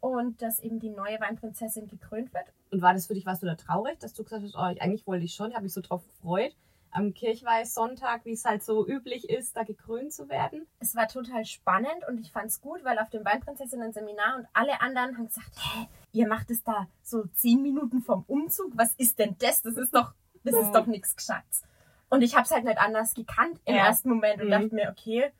Und 0.00 0.40
dass 0.40 0.60
eben 0.60 0.80
die 0.80 0.88
neue 0.88 1.20
Weinprinzessin 1.20 1.86
gekrönt 1.86 2.32
wird. 2.32 2.46
Und 2.70 2.80
war 2.80 2.94
das 2.94 3.06
für 3.06 3.12
dich, 3.14 3.26
warst 3.26 3.42
du 3.42 3.46
da 3.46 3.54
traurig, 3.54 3.98
dass 3.98 4.14
du 4.14 4.24
gesagt 4.24 4.42
hast, 4.42 4.54
oh, 4.56 4.68
ich- 4.72 4.80
eigentlich 4.80 5.06
wollte 5.06 5.24
ich 5.26 5.34
schon, 5.34 5.52
habe 5.52 5.64
mich 5.64 5.74
so 5.74 5.82
drauf 5.82 6.06
gefreut, 6.06 6.56
am 6.92 7.14
Kirchweihsonntag, 7.14 8.24
wie 8.24 8.32
es 8.32 8.44
halt 8.44 8.62
so 8.62 8.86
üblich 8.86 9.28
ist, 9.30 9.56
da 9.56 9.62
gekrönt 9.62 10.12
zu 10.12 10.28
werden? 10.28 10.66
Es 10.80 10.94
war 10.94 11.08
total 11.08 11.44
spannend 11.44 12.06
und 12.08 12.18
ich 12.20 12.32
fand 12.32 12.46
es 12.46 12.60
gut, 12.60 12.84
weil 12.84 12.98
auf 12.98 13.10
dem 13.10 13.24
Weinprinzessinnen-Seminar 13.24 14.36
und 14.38 14.46
alle 14.52 14.80
anderen 14.80 15.16
haben 15.16 15.26
gesagt, 15.26 15.50
hä, 15.56 15.86
ihr 16.12 16.26
macht 16.28 16.50
es 16.50 16.62
da 16.64 16.86
so 17.02 17.24
zehn 17.34 17.62
Minuten 17.62 18.02
vom 18.02 18.24
Umzug, 18.26 18.72
was 18.76 18.92
ist 18.94 19.18
denn 19.18 19.36
das? 19.38 19.62
Das 19.62 19.76
ist 19.76 19.94
doch, 19.94 20.12
das 20.44 20.54
ist 20.54 20.68
Mhm. 20.68 20.72
doch 20.72 20.86
nichts 20.86 21.14
Gescheites. 21.16 21.62
Und 22.08 22.22
ich 22.22 22.34
habe 22.34 22.44
es 22.44 22.50
halt 22.50 22.64
nicht 22.64 22.78
anders 22.78 23.14
gekannt 23.14 23.60
im 23.64 23.76
Ja. 23.76 23.86
ersten 23.86 24.08
Moment 24.08 24.40
und 24.40 24.48
Mhm. 24.48 24.50
dachte 24.50 24.74
mir, 24.74 24.90
okay, 24.90 25.30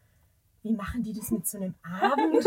wie 0.63 0.73
machen 0.73 1.03
die 1.03 1.13
das 1.13 1.31
mit 1.31 1.47
so 1.49 1.57
einem 1.59 1.75
Abend? 1.83 2.35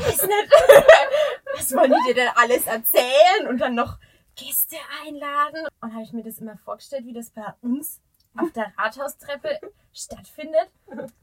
weiß 0.00 0.22
nicht, 0.26 0.52
was 1.54 1.74
wollen 1.76 1.92
die 1.92 2.08
dir 2.08 2.14
denn 2.14 2.30
alles 2.34 2.66
erzählen 2.66 3.46
und 3.48 3.58
dann 3.60 3.74
noch 3.74 3.98
Gäste 4.36 4.76
einladen? 5.04 5.66
Und 5.80 5.92
habe 5.92 6.02
ich 6.02 6.12
mir 6.12 6.22
das 6.22 6.38
immer 6.38 6.56
vorgestellt, 6.58 7.04
wie 7.06 7.12
das 7.12 7.30
bei 7.30 7.54
uns 7.62 8.00
auf 8.36 8.52
der 8.52 8.72
Rathaustreppe 8.78 9.60
stattfindet. 9.92 10.70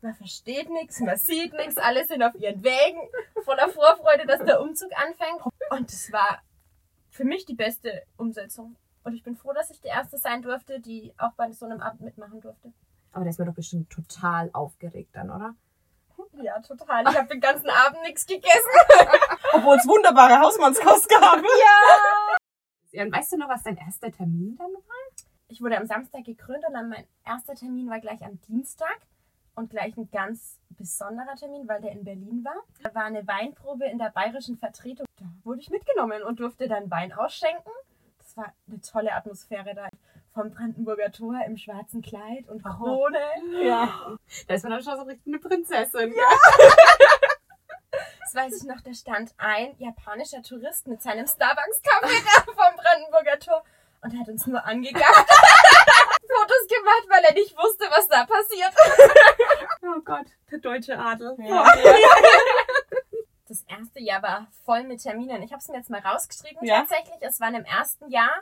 Man 0.02 0.14
versteht 0.16 0.70
nichts, 0.70 1.00
man 1.00 1.18
sieht 1.18 1.54
nichts, 1.54 1.78
alle 1.78 2.06
sind 2.06 2.24
auf 2.24 2.36
ihren 2.36 2.64
Wegen, 2.64 3.00
voller 3.44 3.70
Vorfreude, 3.70 4.26
dass 4.26 4.44
der 4.44 4.62
Umzug 4.62 4.92
anfängt. 4.98 5.42
Und 5.70 5.92
es 5.92 6.12
war 6.12 6.42
für 7.10 7.24
mich 7.24 7.46
die 7.46 7.56
beste 7.56 8.04
Umsetzung. 8.18 8.76
Und 9.04 9.14
ich 9.14 9.24
bin 9.24 9.38
froh, 9.38 9.54
dass 9.54 9.70
ich 9.70 9.80
die 9.80 9.88
Erste 9.88 10.18
sein 10.18 10.42
durfte, 10.42 10.80
die 10.82 11.14
auch 11.18 11.32
bei 11.34 11.52
so 11.54 11.66
einem 11.66 11.82
Abend 11.82 12.02
mitmachen 12.02 12.42
durfte. 12.42 12.74
Aber 13.14 13.24
da 13.24 13.30
ist 13.30 13.40
man 13.40 13.48
doch 13.48 13.56
bestimmt 13.56 13.90
total 13.90 14.50
aufgeregt 14.54 15.12
dann, 15.14 15.32
oder? 15.32 15.56
Ja, 16.42 16.60
total. 16.60 17.04
Ich 17.10 17.18
habe 17.18 17.28
den 17.28 17.40
ganzen 17.40 17.70
Abend 17.70 18.02
nichts 18.04 18.26
gegessen. 18.26 18.72
Obwohl 19.54 19.78
es 19.78 19.88
wunderbare 19.88 20.40
Hausmannskost 20.40 21.10
gab. 21.10 21.38
Ja, 21.38 22.37
und 22.94 23.12
weißt 23.12 23.34
du 23.34 23.38
noch, 23.38 23.50
was 23.50 23.64
dein 23.64 23.78
erster 23.78 24.12
Termin 24.12 24.56
dann 24.58 24.72
war? 24.74 24.98
Ich 25.50 25.62
wurde 25.62 25.78
am 25.78 25.86
Samstag 25.86 26.26
gekrönt 26.26 26.66
und 26.68 26.74
dann 26.74 26.90
mein 26.90 27.06
erster 27.26 27.56
Termin 27.56 27.90
war 27.90 28.00
gleich 28.00 28.24
am 28.24 28.40
Dienstag. 28.42 28.98
Und 29.56 29.72
gleich 29.72 29.98
ein 29.98 30.08
ganz 30.12 30.60
besonderer 30.70 31.36
Termin, 31.36 31.68
weil 31.68 31.82
der 31.82 31.92
in 31.92 32.04
Berlin 32.04 32.46
war. 32.46 32.62
Da 32.84 32.94
war 32.94 33.06
eine 33.06 33.26
Weinprobe 33.28 33.86
in 33.86 33.98
der 33.98 34.12
bayerischen 34.12 34.56
Vertretung. 34.56 35.08
Da 35.20 35.26
wurde 35.44 35.62
ich 35.62 35.72
mitgenommen 35.72 36.22
und 36.22 36.40
durfte 36.40 36.68
dann 36.68 36.92
Wein 36.92 37.12
ausschenken. 37.12 37.72
Das 38.20 38.38
war 38.38 38.54
eine 38.68 38.82
tolle 38.82 39.14
Atmosphäre 39.14 39.74
da. 39.74 39.88
Vom 40.36 40.52
Brandenburger 40.52 41.12
Tor 41.12 41.42
im 41.48 41.58
schwarzen 41.58 42.04
Kleid 42.04 42.48
und 42.48 42.64
Krone. 42.64 43.18
Ja. 43.64 44.16
Da 44.48 44.54
ist 44.54 44.62
man 44.62 44.74
dann 44.74 44.84
schon 44.84 44.96
so 44.96 45.02
richtig 45.02 45.26
eine 45.26 45.40
Prinzessin. 45.40 46.14
Das 48.28 48.36
weiß 48.36 48.62
ich 48.62 48.68
noch, 48.68 48.82
da 48.82 48.94
stand 48.94 49.34
ein 49.38 49.74
japanischer 49.78 50.42
Tourist 50.42 50.86
mit 50.88 51.02
seinem 51.02 51.26
Starbucks-Kaffee 51.26 52.22
da 52.26 52.42
vom 52.44 52.76
Brandenburger 52.76 53.40
Tor 53.40 53.64
und 54.02 54.20
hat 54.20 54.28
uns 54.28 54.46
nur 54.48 54.66
angegabt. 54.66 55.06
Fotos 56.28 56.68
gemacht, 56.68 57.06
weil 57.08 57.24
er 57.24 57.34
nicht 57.34 57.56
wusste, 57.58 57.86
was 57.90 58.06
da 58.10 58.26
passiert. 58.26 58.74
Oh 59.84 60.02
Gott, 60.04 60.26
der 60.52 60.60
deutsche 60.60 61.00
Adel. 61.00 61.38
Ja. 61.40 61.66
Das 63.48 63.64
erste 63.70 64.02
Jahr 64.02 64.22
war 64.22 64.48
voll 64.66 64.84
mit 64.84 65.02
Terminen. 65.02 65.42
Ich 65.44 65.52
habe 65.54 65.62
es 65.62 65.70
mir 65.70 65.78
jetzt 65.78 65.90
mal 65.90 66.02
rausgeschrieben. 66.02 66.66
Ja. 66.68 66.80
Tatsächlich, 66.82 67.16
es 67.22 67.40
waren 67.40 67.56
im 67.56 67.64
ersten 67.64 68.10
Jahr 68.10 68.42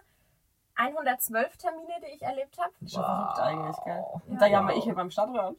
112 0.77 1.55
Termine, 1.57 1.93
die 2.01 2.15
ich 2.15 2.21
erlebt 2.23 2.57
habe. 2.57 2.71
Schon 2.89 3.03
verrückt 3.03 3.39
eigentlich, 3.39 3.77
gell? 3.85 4.03
Und 4.27 4.33
Ja. 4.33 4.39
da 4.39 4.45
jammer 4.47 4.73
ich 4.73 4.83
hier 4.85 4.95
beim 4.95 5.11
Stadtrat. 5.11 5.55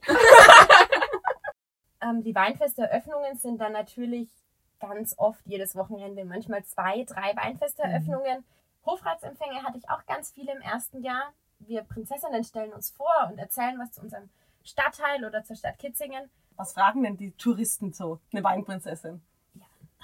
Ähm, 2.06 2.22
die 2.22 2.34
Weinfesteröffnungen 2.34 3.36
sind 3.36 3.60
dann 3.60 3.72
natürlich 3.72 4.30
ganz 4.78 5.14
oft 5.16 5.40
jedes 5.46 5.74
Wochenende, 5.74 6.24
manchmal 6.24 6.64
zwei, 6.64 7.04
drei 7.04 7.34
Weinfesteröffnungen. 7.34 8.44
Hofratsempfänge 8.84 9.62
hatte 9.62 9.78
ich 9.78 9.88
auch 9.90 10.04
ganz 10.06 10.32
viele 10.32 10.52
im 10.52 10.60
ersten 10.60 11.02
Jahr. 11.02 11.32
Wir 11.58 11.82
Prinzessinnen 11.82 12.44
stellen 12.44 12.72
uns 12.72 12.90
vor 12.90 13.28
und 13.30 13.38
erzählen 13.38 13.78
was 13.78 13.92
zu 13.92 14.02
unserem 14.02 14.28
Stadtteil 14.62 15.24
oder 15.24 15.42
zur 15.44 15.56
Stadt 15.56 15.78
Kitzingen. 15.78 16.30
Was 16.56 16.74
fragen 16.74 17.02
denn 17.02 17.16
die 17.16 17.32
Touristen 17.32 17.92
so? 17.92 18.20
Eine 18.32 18.44
Weinprinzessin. 18.44 19.22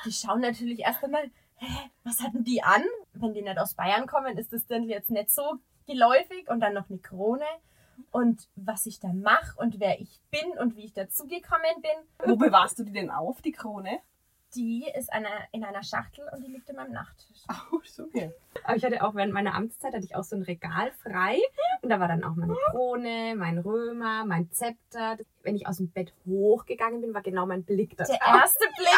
Die 0.05 0.13
schauen 0.13 0.41
natürlich 0.41 0.81
erst 0.81 1.05
einmal, 1.05 1.31
hä, 1.57 1.91
was 2.05 2.21
hatten 2.21 2.45
die 2.45 2.63
an? 2.63 2.83
Wenn 3.13 3.35
die 3.35 3.43
nicht 3.43 3.59
aus 3.59 3.75
Bayern 3.75 4.07
kommen, 4.07 4.37
ist 4.39 4.53
das 4.53 4.67
dann 4.67 4.85
jetzt 4.85 5.11
nicht 5.11 5.31
so 5.31 5.59
geläufig 5.87 6.49
und 6.49 6.61
dann 6.61 6.75
noch 6.75 6.89
eine 6.89 6.99
Krone. 6.99 7.45
Und 8.11 8.49
was 8.57 8.87
ich 8.87 9.01
da 9.01 9.13
mache 9.13 9.59
und 9.59 9.81
wer 9.81 10.01
ich 10.01 10.21
bin 10.31 10.59
und 10.59 10.77
wie 10.77 10.85
ich 10.85 10.93
dazugekommen 10.93 11.83
bin, 11.83 12.29
Wo 12.29 12.37
bewahrst 12.37 12.79
du 12.79 12.85
die 12.85 12.93
denn 12.93 13.11
auf, 13.11 13.41
die 13.43 13.53
Krone? 13.53 14.01
die 14.55 14.85
ist 14.99 15.13
eine, 15.13 15.29
in 15.53 15.65
einer 15.65 15.83
Schachtel 15.83 16.29
und 16.33 16.45
die 16.45 16.51
liegt 16.51 16.69
in 16.69 16.77
meinem 16.77 16.93
Nachttisch. 16.93 17.39
Oh, 17.73 17.79
so 17.85 18.05
okay. 18.05 18.33
Aber 18.65 18.77
ich 18.77 18.85
hatte 18.85 19.03
auch 19.03 19.15
während 19.15 19.33
meiner 19.33 19.55
Amtszeit 19.55 19.95
hatte 19.95 20.05
ich 20.05 20.15
auch 20.15 20.25
so 20.25 20.37
ein 20.37 20.43
Regal 20.43 20.93
frei 21.03 21.39
und 21.81 21.89
da 21.89 21.99
war 22.01 22.09
dann 22.09 22.23
auch 22.25 22.35
meine 22.35 22.55
Krone, 22.71 23.35
mein 23.37 23.59
Römer, 23.59 24.25
mein 24.25 24.51
Zepter. 24.51 25.17
Wenn 25.43 25.57
ich 25.57 25.67
aus 25.67 25.79
dem 25.79 25.91
Bett 25.91 26.13
hochgegangen 26.27 27.01
bin, 27.01 27.15
war 27.15 27.23
genau 27.23 27.47
mein 27.47 27.65
Blick 27.65 27.97
da. 27.97 28.05
Der 28.05 28.21
erste 28.21 28.65
Blick. 28.77 28.89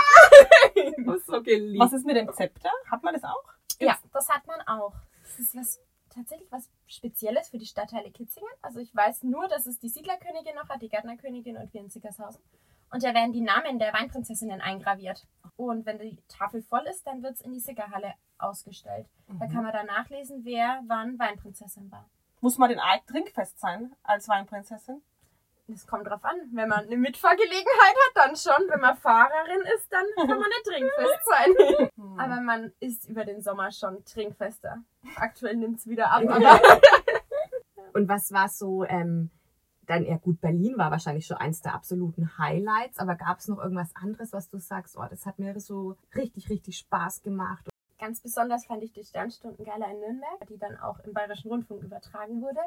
Ich 0.99 0.99
muss 0.99 1.25
so 1.25 1.41
geliebt. 1.43 1.81
Was 1.85 1.93
ist 1.93 2.05
mit 2.05 2.17
dem 2.17 2.33
Zepter? 2.33 2.71
Hat 2.91 3.03
man 3.03 3.15
das 3.15 3.23
auch? 3.23 3.45
Ja, 3.79 3.97
das 4.13 4.29
hat 4.29 4.47
man 4.47 4.61
auch. 4.63 4.95
Das 5.23 5.39
ist 5.39 5.55
was 5.57 5.81
tatsächlich 6.13 6.51
was 6.51 6.69
Spezielles 6.87 7.49
für 7.49 7.59
die 7.59 7.67
Stadtteile 7.67 8.11
Kitzingen. 8.11 8.51
Also 8.63 8.79
ich 8.81 8.95
weiß 8.95 9.23
nur, 9.25 9.49
dass 9.49 9.67
es 9.67 9.79
die 9.79 9.89
Siedlerkönigin 9.89 10.55
noch 10.55 10.69
hat, 10.69 10.83
die 10.83 10.89
Gärtnerkönigin 10.89 11.57
und 11.57 11.73
wir 11.73 11.81
in 11.81 11.91
Sickershausen. 11.91 12.43
Und 12.91 13.03
da 13.03 13.13
werden 13.13 13.33
die 13.33 13.41
Namen 13.41 13.79
der 13.79 13.93
Weinprinzessinnen 13.93 14.61
eingraviert. 14.61 15.27
Und 15.57 15.87
wenn 15.87 15.99
die 15.99 16.17
Tafel 16.29 16.63
voll 16.63 16.87
ist, 16.89 17.07
dann 17.07 17.23
wird 17.23 17.35
es 17.35 17.41
in 17.41 17.53
die 17.53 17.61
Sickerhalle 17.61 18.15
ausgestellt. 18.39 19.07
Da 19.41 19.47
kann 19.47 19.65
man 19.65 19.73
dann 19.73 19.87
nachlesen, 19.87 20.45
wer 20.45 20.83
wann 20.87 21.19
Weinprinzessin 21.19 21.91
war. 21.91 22.09
Muss 22.41 22.59
man 22.59 22.69
den 22.69 22.79
Eid 22.79 23.07
trinkfest 23.07 23.59
sein 23.59 23.97
als 24.03 24.29
Weinprinzessin? 24.29 25.03
Es 25.73 25.87
kommt 25.87 26.07
drauf 26.07 26.23
an. 26.25 26.37
Wenn 26.53 26.69
man 26.69 26.81
eine 26.81 26.97
Mitfahrgelegenheit 26.97 27.65
hat, 27.65 28.17
dann 28.17 28.37
schon. 28.37 28.69
Wenn 28.69 28.81
man 28.81 28.97
Fahrerin 28.97 29.63
ist, 29.75 29.91
dann 29.91 30.05
kann 30.17 30.39
man 30.39 30.49
nicht 30.49 30.65
trinkfest 30.65 31.25
sein. 31.25 31.91
Aber 32.19 32.41
man 32.43 32.73
ist 32.81 33.09
über 33.09 33.25
den 33.25 33.41
Sommer 33.41 33.73
schon 33.73 34.05
trinkfester. 34.05 34.83
Aktuell 35.17 35.57
nimmt 35.57 35.79
es 35.79 35.87
wieder 35.87 36.11
ab. 36.11 36.23
Und 37.95 38.09
was 38.09 38.33
war 38.33 38.49
so, 38.49 38.85
ähm, 38.85 39.31
dann 39.87 40.05
eher 40.05 40.19
gut, 40.19 40.41
Berlin 40.41 40.77
war 40.77 40.91
wahrscheinlich 40.91 41.27
schon 41.27 41.37
eins 41.37 41.63
der 41.63 41.75
absoluten 41.75 42.39
Highlights, 42.39 42.99
aber 42.99 43.15
gab 43.15 43.39
es 43.39 43.49
noch 43.49 43.59
irgendwas 43.59 43.95
anderes, 43.95 44.33
was 44.33 44.49
du 44.49 44.59
sagst, 44.59 44.97
oh, 44.97 45.05
das 45.09 45.27
hat 45.27 45.39
mir 45.39 45.59
so 45.61 45.97
richtig, 46.15 46.51
richtig 46.51 46.79
Spaß 46.79 47.23
gemacht. 47.23 47.69
Ganz 47.99 48.21
besonders 48.21 48.67
fand 48.67 48.83
ich 48.83 48.93
die 48.93 49.05
Sternstundengaler 49.05 49.91
in 49.91 50.01
Nürnberg, 50.01 50.47
die 50.49 50.59
dann 50.59 50.77
auch 50.79 50.99
im 51.01 51.13
Bayerischen 51.13 51.49
Rundfunk 51.49 51.83
übertragen 51.83 52.43
wurde. 52.43 52.61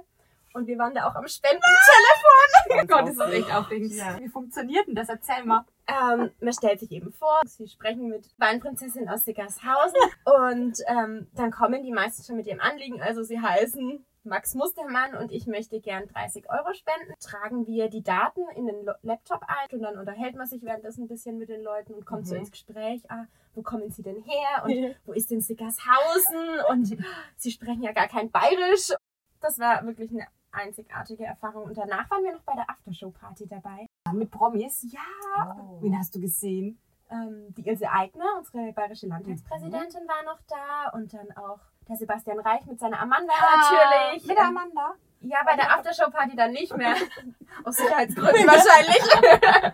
Und 0.53 0.67
wir 0.67 0.77
waren 0.77 0.93
da 0.93 1.07
auch 1.07 1.15
am 1.15 1.27
Spendentelefon. 1.27 2.81
Oh 2.81 2.85
Gott, 2.87 3.09
ist 3.09 3.19
das 3.19 3.31
echt 3.31 3.53
aufregend. 3.53 3.93
Ja. 3.93 4.19
Wie 4.19 4.27
funktioniert 4.29 4.87
denn 4.87 4.95
das? 4.95 5.09
Erzähl 5.09 5.43
mal. 5.45 5.65
Ähm, 5.87 6.31
man 6.41 6.53
stellt 6.53 6.79
sich 6.79 6.91
eben 6.91 7.11
vor, 7.13 7.41
sie 7.45 7.67
sprechen 7.67 8.07
mit 8.09 8.27
Weinprinzessin 8.37 9.07
aus 9.07 9.23
Sickershausen 9.23 9.99
und 10.25 10.79
ähm, 10.87 11.27
dann 11.35 11.51
kommen 11.51 11.83
die 11.83 11.91
meisten 11.93 12.23
schon 12.23 12.35
mit 12.37 12.47
ihrem 12.47 12.59
Anliegen. 12.59 13.01
Also 13.01 13.23
sie 13.23 13.39
heißen 13.39 14.05
Max 14.23 14.55
Mustermann 14.55 15.15
und 15.15 15.31
ich 15.31 15.47
möchte 15.47 15.79
gern 15.79 16.05
30 16.07 16.49
Euro 16.49 16.73
spenden. 16.73 17.13
Tragen 17.21 17.65
wir 17.67 17.89
die 17.89 18.03
Daten 18.03 18.41
in 18.55 18.65
den 18.67 18.85
Laptop 19.01 19.43
ein 19.47 19.69
und 19.71 19.81
dann 19.81 19.97
unterhält 19.97 20.35
man 20.35 20.45
sich 20.47 20.61
währenddessen 20.63 21.05
ein 21.05 21.07
bisschen 21.07 21.37
mit 21.37 21.47
den 21.47 21.61
Leuten 21.63 21.93
und 21.93 22.05
kommt 22.05 22.27
so 22.27 22.33
Mhm. 22.33 22.41
ins 22.41 22.51
Gespräch. 22.51 23.01
Ah, 23.09 23.25
wo 23.53 23.61
kommen 23.61 23.89
sie 23.89 24.03
denn 24.03 24.21
her 24.23 24.65
und 24.65 24.95
wo 25.05 25.13
ist 25.13 25.31
denn 25.31 25.39
Sickershausen 25.39 26.59
und 26.69 26.97
sie 27.37 27.51
sprechen 27.51 27.83
ja 27.83 27.93
gar 27.93 28.07
kein 28.09 28.29
Bayerisch. 28.29 28.91
Das 29.39 29.59
war 29.59 29.85
wirklich 29.85 30.11
eine 30.11 30.27
einzigartige 30.57 31.25
Erfahrung. 31.25 31.63
Und 31.65 31.77
danach 31.77 32.09
waren 32.11 32.23
wir 32.23 32.33
noch 32.33 32.41
bei 32.43 32.53
der 32.53 32.69
Aftershow-Party 32.69 33.47
dabei. 33.47 33.85
Mit 34.11 34.31
Promis? 34.31 34.85
Ja, 34.91 35.55
Oh. 35.59 35.81
Wen 35.81 35.97
hast 35.97 36.13
du 36.15 36.19
gesehen? 36.19 36.79
ähm, 37.09 37.53
die 37.55 37.65
Ilse 37.65 37.89
Eigner, 37.89 38.25
unsere 38.37 38.73
bayerische 38.73 39.07
Landtagspräsidentin, 39.07 40.01
war 40.09 40.23
noch 40.25 40.39
da 40.47 40.89
und 40.93 41.13
dann 41.13 41.31
auch 41.37 41.59
der 41.87 41.95
Sebastian 41.95 42.39
Reich 42.41 42.65
mit 42.65 42.79
seiner 42.81 42.99
Amanda 42.99 43.33
natürlich. 43.33 44.27
Mit 44.27 44.37
der 44.37 44.43
Ähm, 44.43 44.57
Amanda? 44.57 44.93
ja, 45.21 45.37
bei 45.45 45.55
der 45.55 45.71
Aftershow-Party 45.73 46.35
dann 46.35 46.51
nicht 46.51 46.75
mehr. 46.75 46.95
Aus 47.63 47.77
Sicherheitsgründen 47.77 48.45
wahrscheinlich. 48.47 49.73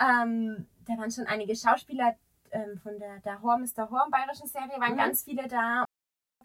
ähm, 0.00 0.66
da 0.86 0.92
waren 0.98 1.10
schon 1.10 1.26
einige 1.26 1.56
Schauspieler 1.56 2.14
ähm, 2.52 2.78
von 2.78 2.98
der 2.98 3.18
Der 3.20 3.42
Horm 3.42 3.64
ist 3.64 3.76
der 3.76 3.90
Horm 3.90 4.10
bayerischen 4.10 4.46
Serie, 4.46 4.78
waren 4.80 4.92
Mhm. 4.92 4.96
ganz 4.98 5.24
viele 5.24 5.48
da. 5.48 5.84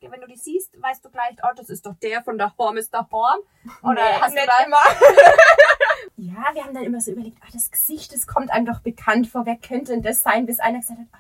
Wenn 0.01 0.21
du 0.21 0.27
die 0.27 0.37
siehst, 0.37 0.81
weißt 0.81 1.03
du 1.03 1.09
gleich, 1.09 1.35
oh, 1.43 1.53
das 1.55 1.69
ist 1.69 1.85
doch 1.85 1.95
der 1.95 2.23
von 2.23 2.37
der 2.37 2.55
Horm 2.57 2.77
ist 2.77 2.93
der 2.93 3.07
Horm. 3.11 3.39
Oder 3.83 3.95
Nee, 3.95 4.19
hast 4.19 4.31
du 4.31 4.35
nicht 4.35 4.49
da 4.49 4.65
immer. 4.65 4.77
ja, 6.17 6.53
wir 6.53 6.63
haben 6.63 6.73
dann 6.73 6.83
immer 6.83 7.01
so 7.01 7.11
überlegt, 7.11 7.37
ah, 7.41 7.49
das 7.53 7.71
Gesicht, 7.71 8.13
das 8.13 8.27
kommt 8.27 8.51
einem 8.51 8.65
doch 8.65 8.79
bekannt 8.79 9.27
vor. 9.27 9.45
Wer 9.45 9.57
könnte 9.57 9.91
denn 9.91 10.01
das 10.01 10.21
sein? 10.21 10.45
Bis 10.45 10.59
einer 10.59 10.79
gesagt 10.79 10.99
hat, 10.99 11.07
ah, 11.13 11.19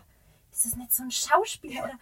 ist 0.51 0.65
das 0.65 0.75
nicht 0.75 0.93
so 0.93 1.03
ein 1.03 1.11
Schauspieler 1.11 1.83
oder 1.83 1.99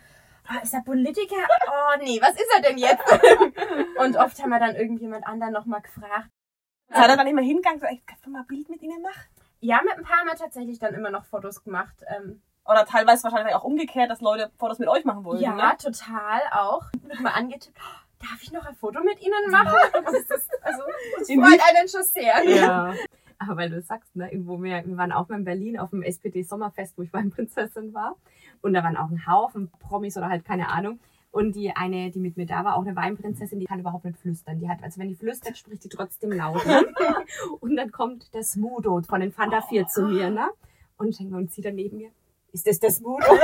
ah, 0.47 0.59
ist 0.63 0.73
er 0.73 0.81
Politiker? 0.81 1.35
Oh 1.67 1.97
nee, 2.01 2.19
was 2.21 2.31
ist 2.31 2.51
er 2.55 2.61
denn 2.61 2.77
jetzt? 2.77 3.03
Und 3.99 4.17
oft 4.17 4.41
haben 4.41 4.49
wir 4.49 4.59
dann 4.59 4.75
irgendjemand 4.75 5.25
anderen 5.27 5.53
nochmal 5.53 5.81
gefragt. 5.81 6.29
Seid 6.89 7.09
ihr 7.09 7.17
dann 7.17 7.27
immer 7.27 7.41
hingegangen, 7.41 7.79
so, 7.79 7.87
kannst 8.05 8.25
du 8.25 8.29
mal 8.29 8.39
ein 8.39 8.47
Bild 8.47 8.69
mit 8.69 8.81
ihnen 8.81 9.01
machen? 9.01 9.27
Ja, 9.59 9.81
mit 9.83 9.93
ein 9.93 10.03
paar 10.03 10.19
haben 10.19 10.27
wir 10.27 10.35
tatsächlich 10.35 10.79
dann 10.79 10.93
immer 10.93 11.09
noch 11.09 11.25
Fotos 11.25 11.63
gemacht. 11.63 11.95
Ähm, 12.07 12.41
Oder 12.69 12.85
teilweise 12.85 13.23
wahrscheinlich 13.23 13.55
auch 13.55 13.63
umgekehrt, 13.63 14.09
dass 14.09 14.21
Leute 14.21 14.51
Fotos 14.57 14.79
mit 14.79 14.89
euch 14.89 15.05
machen 15.05 15.23
wollen. 15.23 15.41
ja, 15.41 15.55
Ne? 15.55 15.75
total 15.81 16.41
auch. 16.51 16.83
Wird 17.03 17.19
mal 17.21 17.31
angetippt. 17.31 17.77
"Oh, 17.79 18.03
Darf 18.19 18.41
ich 18.41 18.51
noch 18.51 18.65
ein 18.65 18.75
Foto 18.75 18.99
mit 19.03 19.21
Ihnen 19.21 19.51
machen? 19.51 19.73
Das 20.05 20.13
ist, 20.39 20.49
also, 20.63 20.81
das 21.19 21.29
In 21.29 21.39
freut 21.41 21.59
einen 21.69 21.87
schon 21.87 22.03
sehr. 22.03 22.43
Ja. 22.43 22.93
Aber 23.39 23.57
weil 23.57 23.69
du 23.69 23.79
sagst, 23.81 24.15
ne, 24.15 24.31
irgendwo 24.31 24.61
wir, 24.61 24.83
wir 24.85 24.97
waren 24.97 25.11
auch 25.11 25.29
mal 25.29 25.37
in 25.37 25.43
Berlin 25.45 25.77
auf 25.79 25.91
dem 25.91 26.01
SPD 26.01 26.41
Sommerfest, 26.41 26.97
wo 26.97 27.03
ich 27.03 27.13
Weinprinzessin 27.13 27.93
war. 27.93 28.15
Und 28.61 28.73
da 28.73 28.83
waren 28.83 28.97
auch 28.97 29.11
ein 29.11 29.27
Haufen 29.27 29.69
Promis 29.79 30.17
oder 30.17 30.27
halt 30.29 30.43
keine 30.43 30.69
Ahnung. 30.69 30.99
Und 31.29 31.55
die 31.55 31.71
eine, 31.75 32.09
die 32.09 32.19
mit 32.19 32.35
mir 32.35 32.47
da 32.47 32.65
war, 32.65 32.75
auch 32.75 32.81
eine 32.81 32.95
Weinprinzessin, 32.95 33.59
die 33.59 33.67
kann 33.67 33.79
überhaupt 33.79 34.05
nicht 34.05 34.17
flüstern. 34.17 34.59
Die 34.59 34.67
hat, 34.67 34.81
also 34.81 34.99
wenn 34.99 35.09
die 35.09 35.15
flüstert, 35.15 35.55
spricht 35.55 35.83
die 35.83 35.89
trotzdem 35.89 36.31
laut. 36.31 36.65
Ne? 36.65 36.83
und 37.59 37.75
dann 37.75 37.91
kommt 37.91 38.33
der 38.33 38.41
Smudo 38.43 38.99
von 39.07 39.21
den 39.21 39.31
Fanta 39.31 39.61
4 39.61 39.85
zu 39.87 40.07
mir, 40.07 40.31
ne? 40.31 40.49
Und, 40.97 41.19
und 41.19 41.51
sie 41.51 41.61
dann 41.61 41.75
neben 41.75 41.97
mir. 41.97 42.09
Ist 42.51 42.65
das 42.67 42.79
der 42.79 42.91
Smudo? 42.91 43.25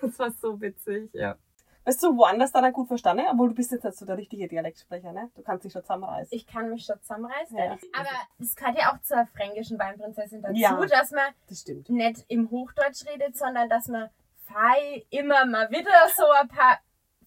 das 0.00 0.18
war 0.18 0.30
so 0.30 0.60
witzig, 0.60 1.10
ja. 1.12 1.36
Bist 1.84 2.02
du 2.02 2.16
woanders 2.16 2.50
dann 2.50 2.72
gut 2.72 2.88
verstanden? 2.88 3.24
Obwohl 3.30 3.50
du 3.50 3.54
bist 3.54 3.70
jetzt 3.70 3.84
nicht 3.84 3.98
so 3.98 4.06
der 4.06 4.16
richtige 4.16 4.48
Dialektsprecher, 4.48 5.12
ne? 5.12 5.30
Du 5.34 5.42
kannst 5.42 5.64
dich 5.66 5.72
schon 5.72 5.82
zusammenreißen. 5.82 6.34
Ich 6.34 6.46
kann 6.46 6.70
mich 6.70 6.86
schon 6.86 6.98
zusammenreißen. 7.02 7.58
Ja. 7.58 7.76
Aber 7.92 8.08
es 8.40 8.56
gehört 8.56 8.78
ja 8.78 8.90
auch 8.94 9.02
zur 9.02 9.26
fränkischen 9.36 9.78
Weinprinzessin 9.78 10.40
dazu, 10.40 10.54
Ja. 10.56 10.74
dass 10.86 11.10
man 11.10 11.34
Das 11.46 11.60
stimmt. 11.60 11.90
nicht 11.90 12.24
im 12.28 12.50
Hochdeutsch 12.50 13.04
redet, 13.06 13.36
sondern 13.36 13.68
dass 13.68 13.88
man 13.88 14.08
fei 14.46 15.04
immer 15.10 15.44
mal 15.44 15.68
wieder 15.70 15.90
so 16.16 16.24
ein 16.40 16.48
paar 16.48 16.78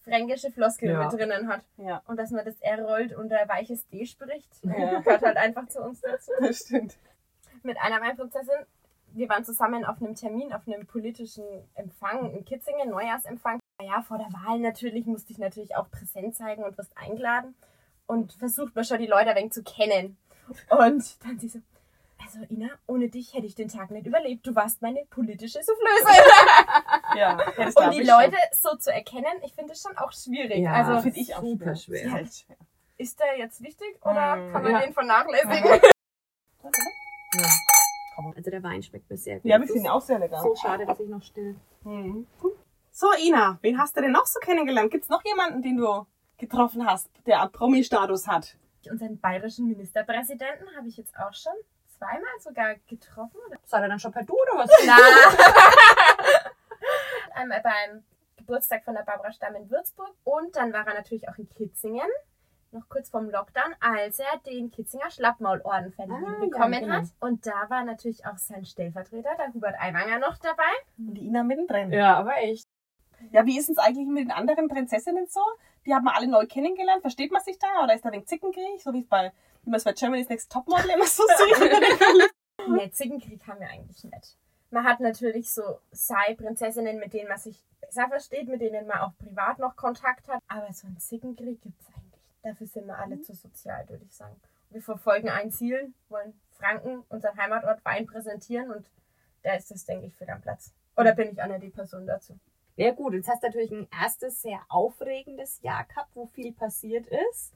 fränkische 0.03 0.51
Floskeln 0.51 0.91
Ja. 0.93 1.03
mit 1.03 1.13
drinnen 1.13 1.47
hat. 1.49 1.61
Ja, 1.77 2.01
Und 2.07 2.17
dass 2.17 2.31
man 2.31 2.43
das 2.43 2.59
R 2.61 2.81
rollt 2.83 3.13
und 3.15 3.31
ein 3.31 3.47
weiches 3.49 3.87
D 3.89 4.07
spricht. 4.07 4.49
Ja. 4.63 4.71
Gehört 5.01 5.21
halt 5.21 5.37
einfach 5.37 5.67
zu 5.67 5.81
uns 5.83 6.01
dazu. 6.01 6.31
das 6.39 6.57
stimmt. 6.61 6.97
Mit 7.61 7.77
einer 7.79 8.01
Weinprinzessin. 8.01 8.65
Wir 9.17 9.29
waren 9.29 9.43
zusammen 9.43 9.83
auf 9.83 9.99
einem 9.99 10.13
Termin, 10.13 10.53
auf 10.53 10.61
einem 10.67 10.85
politischen 10.85 11.43
Empfang 11.73 12.31
in 12.31 12.45
Kitzingen, 12.45 12.91
Neujahrsempfang. 12.91 13.59
Ja, 13.81 14.03
vor 14.03 14.19
der 14.19 14.27
Wahl 14.27 14.59
natürlich 14.59 15.07
musste 15.07 15.31
ich 15.31 15.39
natürlich 15.39 15.75
auch 15.75 15.89
präsent 15.89 16.35
zeigen 16.35 16.63
und 16.63 16.77
wirst 16.77 16.95
eingeladen. 16.95 17.55
Und 18.05 18.33
versucht 18.33 18.75
man 18.75 18.85
schon 18.85 18.99
die 18.99 19.07
Leute 19.07 19.31
ein 19.31 19.35
wenig 19.37 19.53
zu 19.53 19.63
kennen. 19.63 20.17
Und 20.69 21.25
dann 21.25 21.39
sie 21.39 21.47
so, 21.47 21.59
also 22.23 22.45
Ina, 22.53 22.69
ohne 22.85 23.09
dich 23.09 23.33
hätte 23.33 23.47
ich 23.47 23.55
den 23.55 23.69
Tag 23.69 23.89
nicht 23.89 24.05
überlebt. 24.05 24.45
Du 24.45 24.53
warst 24.53 24.83
meine 24.83 25.03
politische 25.09 25.63
Soufflöse. 25.63 26.21
Ja, 27.15 27.37
ja 27.39 27.51
das 27.57 27.75
Und 27.75 27.95
die 27.95 28.03
Leute 28.03 28.37
so 28.51 28.75
zu 28.77 28.93
erkennen, 28.93 29.41
ich 29.43 29.53
finde 29.53 29.73
es 29.73 29.81
schon 29.81 29.97
auch 29.97 30.11
schwierig. 30.11 30.59
Ja. 30.59 30.73
also 30.73 31.01
finde 31.01 31.19
ich 31.19 31.35
auch 31.35 31.41
super 31.41 31.75
schwer. 31.75 32.07
schwer. 32.07 32.19
Das 32.19 32.45
ist 32.97 33.19
der 33.19 33.39
jetzt 33.39 33.63
wichtig 33.63 33.97
oder 34.01 34.35
Mm, 34.35 34.51
kann 34.51 34.63
man 34.63 34.71
ja. 34.73 34.81
den 34.81 34.93
vernachlässigen? 34.93 35.81
ja. 37.33 37.49
Also 38.35 38.49
der 38.49 38.63
Wein 38.63 38.81
schmeckt 38.81 39.09
mir 39.09 39.17
sehr 39.17 39.35
gut. 39.35 39.45
Ja, 39.45 39.57
wir 39.57 39.65
Es 39.65 39.71
finden 39.71 39.85
ist 39.85 39.91
auch 39.91 40.01
sehr 40.01 40.19
lecker. 40.19 40.39
So 40.41 40.55
schade, 40.55 40.85
dass 40.85 40.99
ich 40.99 41.09
noch 41.09 41.21
still. 41.23 41.55
Mhm. 41.83 42.27
So, 42.91 43.07
Ina, 43.13 43.59
wen 43.61 43.77
hast 43.79 43.95
du 43.95 44.01
denn 44.01 44.11
noch 44.11 44.25
so 44.25 44.39
kennengelernt? 44.39 44.89
Gibt's 44.91 45.09
noch 45.09 45.23
jemanden, 45.23 45.61
den 45.61 45.77
du 45.77 46.05
getroffen 46.37 46.85
hast, 46.85 47.09
der 47.27 47.41
einen 47.41 47.51
Promi-Status 47.51 48.27
hat? 48.27 48.57
Unseren 48.89 49.19
bayerischen 49.19 49.67
Ministerpräsidenten 49.67 50.65
habe 50.75 50.87
ich 50.87 50.97
jetzt 50.97 51.15
auch 51.17 51.33
schon 51.33 51.53
zweimal 51.97 52.39
sogar 52.39 52.75
getroffen. 52.87 53.39
Seid 53.65 53.83
ihr 53.83 53.89
dann 53.89 53.99
schon 53.99 54.11
per 54.11 54.23
Du 54.23 54.33
oder 54.33 54.63
was? 54.63 54.69
Einmal 57.35 57.61
beim 57.63 58.03
Geburtstag 58.37 58.83
von 58.85 58.93
der 58.93 59.03
Barbara 59.03 59.31
Stamm 59.31 59.55
in 59.55 59.69
Würzburg 59.69 60.13
und 60.23 60.55
dann 60.55 60.71
war 60.71 60.87
er 60.87 60.93
natürlich 60.93 61.27
auch 61.27 61.37
in 61.37 61.49
Kitzingen, 61.49 62.07
noch 62.71 62.87
kurz 62.89 63.09
vorm 63.09 63.29
Lockdown, 63.29 63.73
als 63.79 64.19
er 64.19 64.37
den 64.45 64.71
Kitzinger 64.71 65.09
Schlappmaulorden 65.09 65.91
verliehen 65.91 66.23
Ah, 66.25 66.33
ja, 66.33 66.39
bekommen 66.45 66.79
genau. 66.81 66.93
hat. 66.95 67.05
Und 67.19 67.45
da 67.45 67.69
war 67.69 67.83
natürlich 67.83 68.25
auch 68.25 68.37
sein 68.37 68.65
Stellvertreter, 68.65 69.35
der 69.37 69.53
Hubert 69.53 69.75
Aiwanger, 69.79 70.19
noch 70.19 70.37
dabei. 70.37 70.63
Und 70.97 71.15
die 71.15 71.27
Ina 71.27 71.43
mittendrin. 71.43 71.91
Ja, 71.91 72.15
aber 72.15 72.37
echt. 72.37 72.67
Ja, 73.31 73.45
wie 73.45 73.57
ist 73.57 73.69
es 73.69 73.77
eigentlich 73.77 74.07
mit 74.07 74.25
den 74.25 74.31
anderen 74.31 74.67
Prinzessinnen 74.67 75.25
so? 75.27 75.41
Die 75.85 75.93
haben 75.93 76.03
wir 76.05 76.15
alle 76.15 76.27
neu 76.27 76.45
kennengelernt. 76.45 77.01
Versteht 77.01 77.31
man 77.31 77.41
sich 77.41 77.57
da? 77.57 77.83
Oder 77.83 77.95
ist 77.95 78.05
da 78.05 78.09
ein 78.09 78.25
Zickenkrieg? 78.27 78.79
So 78.79 78.93
wie 78.93 78.99
es 79.01 79.07
bei, 79.07 79.31
wie 79.63 79.69
man 79.71 79.77
es 79.77 79.83
bei 79.83 79.93
Germany's 79.93 80.29
Next 80.29 80.51
Topmodel 80.51 80.89
immer 80.91 81.05
so 81.05 81.23
sieht. 81.23 82.31
Nee, 82.69 82.89
Zickenkrieg 82.89 83.47
haben 83.47 83.59
wir 83.59 83.69
eigentlich 83.69 84.03
nicht. 84.03 84.35
Man 84.71 84.83
hat 84.83 84.99
natürlich 84.99 85.49
so 85.51 85.79
Sei-Prinzessinnen, 85.91 86.99
mit 86.99 87.13
denen 87.13 87.29
man 87.29 87.37
sich 87.37 87.63
besser 87.79 88.07
versteht, 88.09 88.47
mit 88.49 88.59
denen 88.61 88.87
man 88.87 88.99
auch 88.99 89.11
privat 89.17 89.59
noch 89.59 89.75
Kontakt 89.75 90.27
hat. 90.27 90.41
Aber 90.47 90.73
so 90.73 90.87
einen 90.87 90.97
Zickenkrieg 90.99 91.61
gibt 91.61 91.79
es 91.79 91.87
eigentlich. 91.87 91.96
Dafür 92.47 92.67
sind 92.67 92.87
wir 92.87 92.97
alle 92.97 93.19
zu 93.21 93.33
sozial, 93.33 93.87
würde 93.89 94.05
ich 94.05 94.15
sagen. 94.15 94.39
Wir 94.69 94.81
verfolgen 94.81 95.27
ein 95.29 95.51
Ziel, 95.51 95.93
wollen 96.07 96.33
Franken, 96.51 97.03
unseren 97.09 97.35
Heimatort 97.37 97.83
Wein 97.83 98.05
präsentieren 98.05 98.71
und 98.71 98.89
da 99.43 99.53
ist 99.55 99.69
das, 99.69 99.83
denke 99.83 100.07
ich, 100.07 100.15
für 100.15 100.27
am 100.29 100.39
Platz. 100.41 100.71
Oder 100.95 101.13
bin 101.13 101.29
ich 101.31 101.41
Anna 101.43 101.57
die 101.59 101.69
Person 101.69 102.07
dazu? 102.07 102.39
Ja 102.77 102.91
gut, 102.91 103.13
jetzt 103.13 103.27
hast 103.27 103.43
du 103.43 103.47
natürlich 103.47 103.71
ein 103.71 103.87
erstes 104.01 104.41
sehr 104.41 104.59
aufregendes 104.69 105.61
Jahr 105.61 105.83
gehabt, 105.85 106.11
wo 106.15 106.25
viel 106.27 106.53
passiert 106.53 107.07
ist. 107.31 107.53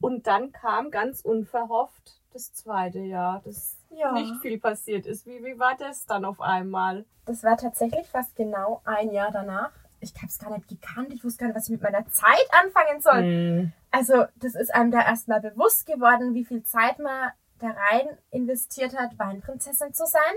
Und 0.00 0.26
dann 0.26 0.52
kam 0.52 0.90
ganz 0.90 1.22
unverhofft 1.22 2.20
das 2.34 2.52
zweite 2.52 2.98
Jahr, 2.98 3.40
das 3.44 3.78
Ja. 3.90 4.12
nicht 4.12 4.34
viel 4.42 4.58
passiert 4.60 5.06
ist. 5.06 5.24
Wie, 5.26 5.42
wie 5.42 5.58
war 5.58 5.74
das 5.78 6.04
dann 6.04 6.24
auf 6.26 6.40
einmal? 6.42 7.06
Das 7.24 7.42
war 7.44 7.56
tatsächlich 7.56 8.06
fast 8.08 8.36
genau 8.36 8.82
ein 8.84 9.10
Jahr 9.10 9.30
danach. 9.30 9.72
Ich 10.04 10.14
habe 10.16 10.26
es 10.26 10.38
gar 10.38 10.50
nicht 10.56 10.68
gekannt. 10.68 11.12
Ich 11.12 11.24
wusste 11.24 11.40
gar 11.40 11.46
nicht, 11.48 11.56
was 11.56 11.64
ich 11.64 11.72
mit 11.72 11.82
meiner 11.82 12.06
Zeit 12.08 12.46
anfangen 12.62 13.00
soll. 13.00 13.22
Hm. 13.22 13.72
Also, 13.90 14.24
das 14.36 14.54
ist 14.54 14.74
einem 14.74 14.90
da 14.90 15.00
erstmal 15.02 15.40
bewusst 15.40 15.86
geworden, 15.86 16.34
wie 16.34 16.44
viel 16.44 16.62
Zeit 16.62 16.98
man 16.98 17.30
da 17.60 17.68
rein 17.68 18.08
investiert 18.30 18.96
hat, 18.98 19.18
Weinprinzessin 19.18 19.94
zu 19.94 20.04
sein. 20.06 20.34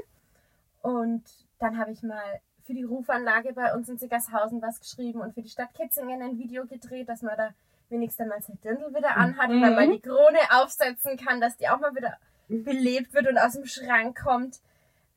Und 0.81 1.23
dann 1.59 1.77
habe 1.77 1.91
ich 1.91 2.01
mal 2.03 2.39
für 2.63 2.73
die 2.73 2.83
Rufanlage 2.83 3.53
bei 3.53 3.73
uns 3.73 3.89
in 3.89 3.97
Sickershausen 3.97 4.61
was 4.61 4.79
geschrieben 4.79 5.21
und 5.21 5.33
für 5.33 5.41
die 5.41 5.49
Stadt 5.49 5.73
Kitzingen 5.73 6.21
ein 6.21 6.37
Video 6.37 6.65
gedreht, 6.65 7.09
dass 7.09 7.21
man 7.21 7.37
da 7.37 7.49
wenigstens 7.89 8.27
mal 8.27 8.41
sein 8.41 8.59
Dirndl 8.63 8.93
wieder 8.93 9.15
anhat 9.15 9.49
und 9.49 9.57
Mhm. 9.57 9.61
dann 9.61 9.75
mal 9.75 9.89
die 9.89 10.01
Krone 10.01 10.39
aufsetzen 10.51 11.17
kann, 11.17 11.39
dass 11.41 11.55
die 11.57 11.69
auch 11.69 11.79
mal 11.79 11.95
wieder 11.95 12.17
belebt 12.49 13.13
wird 13.13 13.27
und 13.27 13.37
aus 13.37 13.53
dem 13.53 13.65
Schrank 13.65 14.21
kommt. 14.21 14.59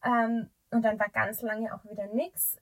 Ähm, 0.04 0.48
und 0.70 0.82
dann 0.84 0.98
war 0.98 1.08
ganz 1.08 1.42
lange 1.42 1.74
auch 1.74 1.84
wieder 1.84 2.06
nix. 2.14 2.56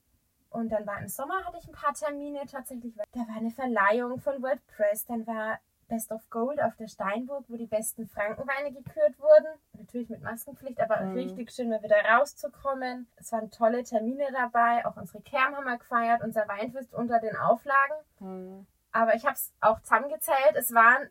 Und 0.51 0.71
dann 0.71 0.87
war 0.87 0.99
im 1.01 1.09
Sommer, 1.09 1.45
hatte 1.45 1.59
ich 1.59 1.69
ein 1.69 1.73
paar 1.75 1.93
Termine 1.95 2.47
tatsächlich. 2.47 2.95
Da 3.13 3.21
war 3.21 3.37
eine 3.37 3.51
Verleihung 3.51 4.19
von 4.19 4.43
WordPress, 4.43 5.05
dann 5.07 5.27
war 5.27 5.59
Best 5.89 6.11
of 6.13 6.29
Gold 6.31 6.61
auf 6.61 6.77
der 6.77 6.89
Steinburg, 6.89 7.45
wo 7.49 7.57
die 7.57 7.67
besten 7.67 8.07
Frankenweine 8.09 8.73
gekürt 8.73 9.19
wurden. 9.19 9.47
Natürlich 9.73 10.11
mit 10.11 10.23
Maskenpflicht, 10.23 10.81
aber 10.81 11.01
Mhm. 11.01 11.13
richtig 11.15 11.51
schön 11.51 11.71
mal 11.71 11.83
wieder 11.83 11.97
rauszukommen. 12.05 13.07
Es 13.17 13.33
waren 13.33 13.51
tolle 13.51 13.83
Termine 13.85 14.29
dabei. 14.33 14.85
Auch 14.85 14.97
unsere 14.97 15.23
Kerm 15.23 15.57
haben 15.57 15.65
wir 15.65 15.79
gefeiert, 15.79 16.23
unser 16.23 16.47
Weinfest 16.49 16.93
unter 16.93 17.21
den 17.21 17.37
Auflagen. 17.37 17.95
Hm. 18.19 18.67
Aber 18.93 19.15
ich 19.15 19.25
habe 19.25 19.35
es 19.35 19.51
auch 19.61 19.81
zusammengezählt. 19.81 20.57
Es 20.57 20.75
waren 20.75 21.09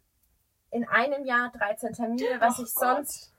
in 0.70 0.88
einem 0.88 1.26
Jahr 1.26 1.50
13 1.52 1.94
Termine, 1.94 2.40
was 2.40 2.60
Oh 2.60 2.64
ich 2.64 2.70
sonst 2.74 3.34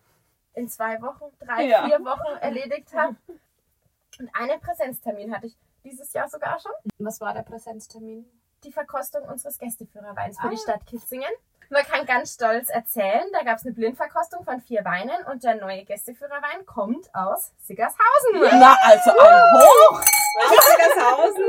in 0.55 0.69
zwei 0.69 1.01
Wochen, 1.03 1.25
drei, 1.39 1.67
Ja. 1.67 1.87
vier 1.87 2.05
Wochen 2.05 2.37
erledigt 2.41 2.93
habe. 2.95 3.15
Und 4.19 4.31
einen 4.35 4.61
Präsenztermin 4.61 5.33
hatte 5.33 5.47
ich 5.47 5.57
dieses 5.89 6.13
Jahr 6.13 6.29
sogar 6.29 6.59
schon. 6.61 6.73
Was 6.99 7.21
war 7.21 7.33
der 7.35 7.43
Präsenztermin? 7.43 8.25
Die 8.65 8.73
Verkostung 8.73 9.23
unseres 9.23 9.59
Gästeführerweins 9.59 10.39
für 10.41 10.49
Ah. 10.49 10.51
die 10.51 10.57
Stadt 10.57 10.85
Kitzingen. 10.87 11.31
Man 11.71 11.83
kann 11.85 12.07
ganz 12.07 12.33
stolz 12.35 12.71
erzählen, 12.71 13.25
da 13.33 13.43
gab 13.45 13.59
es 13.59 13.65
eine 13.67 13.75
Blindverkostung 13.75 14.43
von 14.43 14.61
vier 14.61 14.85
Weinen 14.87 15.25
und 15.31 15.45
der 15.45 15.57
neue 15.57 15.85
Gästeführerwein 15.85 16.65
kommt 16.65 17.15
aus 17.15 17.53
Siggershausen. 17.59 18.41
Na, 18.59 18.75
also 18.83 19.11
ein 19.11 19.43
Hoch! 19.53 20.03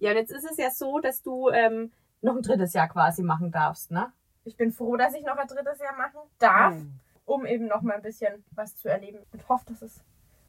Ja, 0.01 0.11
und 0.11 0.17
jetzt 0.17 0.33
ist 0.33 0.51
es 0.51 0.57
ja 0.57 0.71
so, 0.71 0.99
dass 0.99 1.23
du 1.23 1.49
ähm, 1.51 1.93
noch 2.23 2.35
ein 2.35 2.43
drittes 2.43 2.73
Jahr 2.73 2.89
quasi 2.89 3.23
machen 3.23 3.53
darfst, 3.53 3.91
ne? 3.93 4.13
Ich 4.45 4.57
bin 4.57 4.73
froh, 4.73 4.97
dass 4.97 5.15
ich 5.15 5.23
noch 5.25 5.37
ein 5.37 5.47
drittes 5.47 5.79
Jahr 5.79 5.97
machen 5.97 6.19
darf, 6.41 6.75
Hm. 6.75 6.99
um 7.25 7.47
eben 7.47 7.67
noch 7.67 7.83
mal 7.83 7.95
ein 7.95 8.03
bisschen 8.03 8.45
was 8.51 8.77
zu 8.77 8.89
erleben 8.89 9.25
und 9.33 9.49
hoffe, 9.49 9.65
dass 9.69 9.83
es 9.83 10.01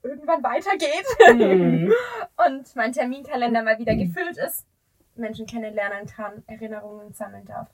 irgendwann 0.04 0.44
weitergeht. 0.44 1.06
Mhm. 1.34 1.92
und 2.48 2.76
mein 2.76 2.94
Terminkalender 2.94 3.64
mal 3.64 3.80
wieder 3.80 3.96
gefüllt 3.96 4.38
ist, 4.38 4.66
Menschen 5.16 5.46
kennenlernen 5.46 6.08
kann, 6.08 6.44
Erinnerungen 6.48 7.14
sammeln 7.14 7.46
darf. 7.46 7.68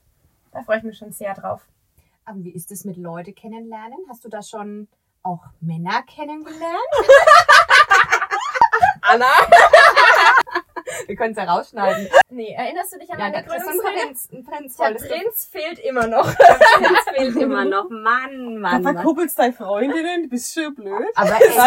Da 0.52 0.62
freue 0.62 0.78
ich 0.78 0.84
mich 0.84 0.98
schon 0.98 1.12
sehr 1.12 1.34
drauf. 1.34 1.66
Aber 2.24 2.42
wie 2.44 2.50
ist 2.50 2.70
es 2.70 2.84
mit 2.84 2.96
Leute 2.96 3.32
kennenlernen? 3.32 3.98
Hast 4.08 4.24
du 4.24 4.28
da 4.28 4.42
schon 4.42 4.88
auch 5.22 5.44
Männer 5.60 6.02
kennengelernt? 6.02 6.60
Anna? 9.02 9.26
Wir 11.06 11.16
können 11.16 11.32
es 11.32 11.36
ja 11.36 11.44
rausschneiden. 11.44 12.08
Nee, 12.30 12.52
erinnerst 12.54 12.92
du 12.94 12.98
dich 12.98 13.10
an 13.10 13.18
Ja, 13.18 13.28
meine 13.30 13.42
das 13.44 13.56
ist 13.56 13.68
ein 13.68 13.78
Gründungsrede? 13.78 14.06
Prinz. 14.06 14.28
Ein 14.32 14.44
Prinz 14.44 14.76
Der 14.76 14.90
du- 14.94 15.08
Prinz 15.08 15.44
fehlt 15.46 15.78
immer 15.80 16.06
noch. 16.06 16.34
Prinz 16.36 16.98
fehlt 17.14 17.36
immer 17.42 17.64
noch. 17.64 17.88
Mann, 17.90 18.58
Mann. 18.58 18.82
Mann. 18.82 18.94
verkuppelst 18.94 19.38
deine 19.38 19.52
Freundinnen, 19.52 20.24
du 20.24 20.28
bist 20.28 20.52
schön 20.54 20.74
blöd. 20.74 21.08
Aber 21.14 21.36
echt, 21.36 21.58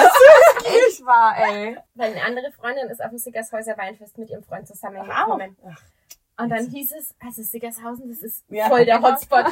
echt 0.65 1.05
war, 1.05 1.35
ey. 1.37 1.77
Weil 1.95 2.11
eine 2.11 2.23
andere 2.23 2.51
Freundin 2.51 2.87
ist 2.89 3.01
auf 3.03 3.09
dem 3.09 3.17
Sickershäuser 3.19 3.77
Weinfest 3.77 4.17
mit 4.17 4.29
ihrem 4.29 4.43
Freund 4.43 4.67
zusammengekommen. 4.67 5.57
Ach, 5.67 5.81
Und 6.43 6.49
dann 6.49 6.65
hieß 6.67 6.91
es, 6.93 7.15
also 7.23 7.41
Sickershausen, 7.43 8.09
das 8.09 8.19
ist 8.19 8.43
Ja, 8.49 8.67
voll 8.69 8.85
der. 8.85 9.01
Hotspot. 9.01 9.45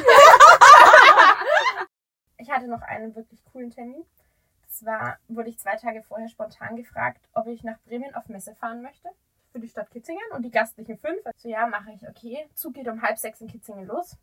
ich 2.38 2.50
hatte 2.50 2.66
noch 2.68 2.82
einen 2.82 3.14
wirklich 3.14 3.40
coolen 3.52 3.70
Termin. 3.70 4.04
Das 4.68 4.84
war, 4.86 5.18
wurde 5.28 5.50
ich 5.50 5.58
zwei 5.58 5.76
Tage 5.76 6.02
vorher 6.02 6.28
spontan 6.28 6.76
gefragt, 6.76 7.20
ob 7.34 7.46
ich 7.46 7.62
nach 7.62 7.78
Bremen 7.86 8.14
auf 8.14 8.26
Messe 8.28 8.54
fahren 8.54 8.82
möchte. 8.82 9.08
Für 9.52 9.60
die 9.60 9.68
Stadt 9.68 9.90
Kitzingen 9.90 10.22
und 10.34 10.42
die 10.42 10.50
gastlichen 10.50 10.98
fünf. 10.98 11.20
So, 11.36 11.48
ja, 11.48 11.66
mache 11.66 11.92
ich, 11.92 12.08
okay. 12.08 12.48
Zug 12.54 12.74
geht 12.74 12.88
um 12.88 13.02
halb 13.02 13.18
sechs 13.18 13.40
in 13.40 13.48
Kitzingen 13.48 13.86
los. 13.86 14.16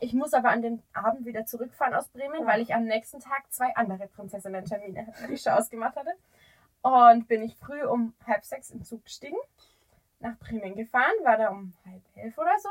Ich 0.00 0.12
muss 0.12 0.34
aber 0.34 0.50
an 0.50 0.62
dem 0.62 0.82
Abend 0.92 1.24
wieder 1.24 1.46
zurückfahren 1.46 1.94
aus 1.94 2.08
Bremen, 2.08 2.46
weil 2.46 2.60
ich 2.60 2.74
am 2.74 2.84
nächsten 2.84 3.20
Tag 3.20 3.50
zwei 3.50 3.74
andere 3.74 4.06
Prinzessinnen-Termine 4.08 5.06
hatte, 5.06 5.26
die 5.28 5.34
ich 5.34 5.42
schon 5.42 5.54
ausgemacht 5.54 5.96
hatte. 5.96 6.12
Und 6.82 7.26
bin 7.26 7.42
ich 7.42 7.56
früh 7.56 7.82
um 7.82 8.14
halb 8.26 8.44
sechs 8.44 8.70
im 8.70 8.84
Zug 8.84 9.04
gestiegen, 9.04 9.36
nach 10.20 10.36
Bremen 10.38 10.76
gefahren, 10.76 11.14
war 11.24 11.36
da 11.36 11.48
um 11.48 11.72
halb 11.84 12.02
elf 12.14 12.36
oder 12.38 12.56
so, 12.58 12.68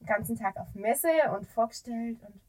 den 0.00 0.06
ganzen 0.06 0.36
Tag 0.38 0.56
auf 0.56 0.74
Messe 0.74 1.10
und 1.36 1.46
vorgestellt 1.46 2.18
und 2.22 2.40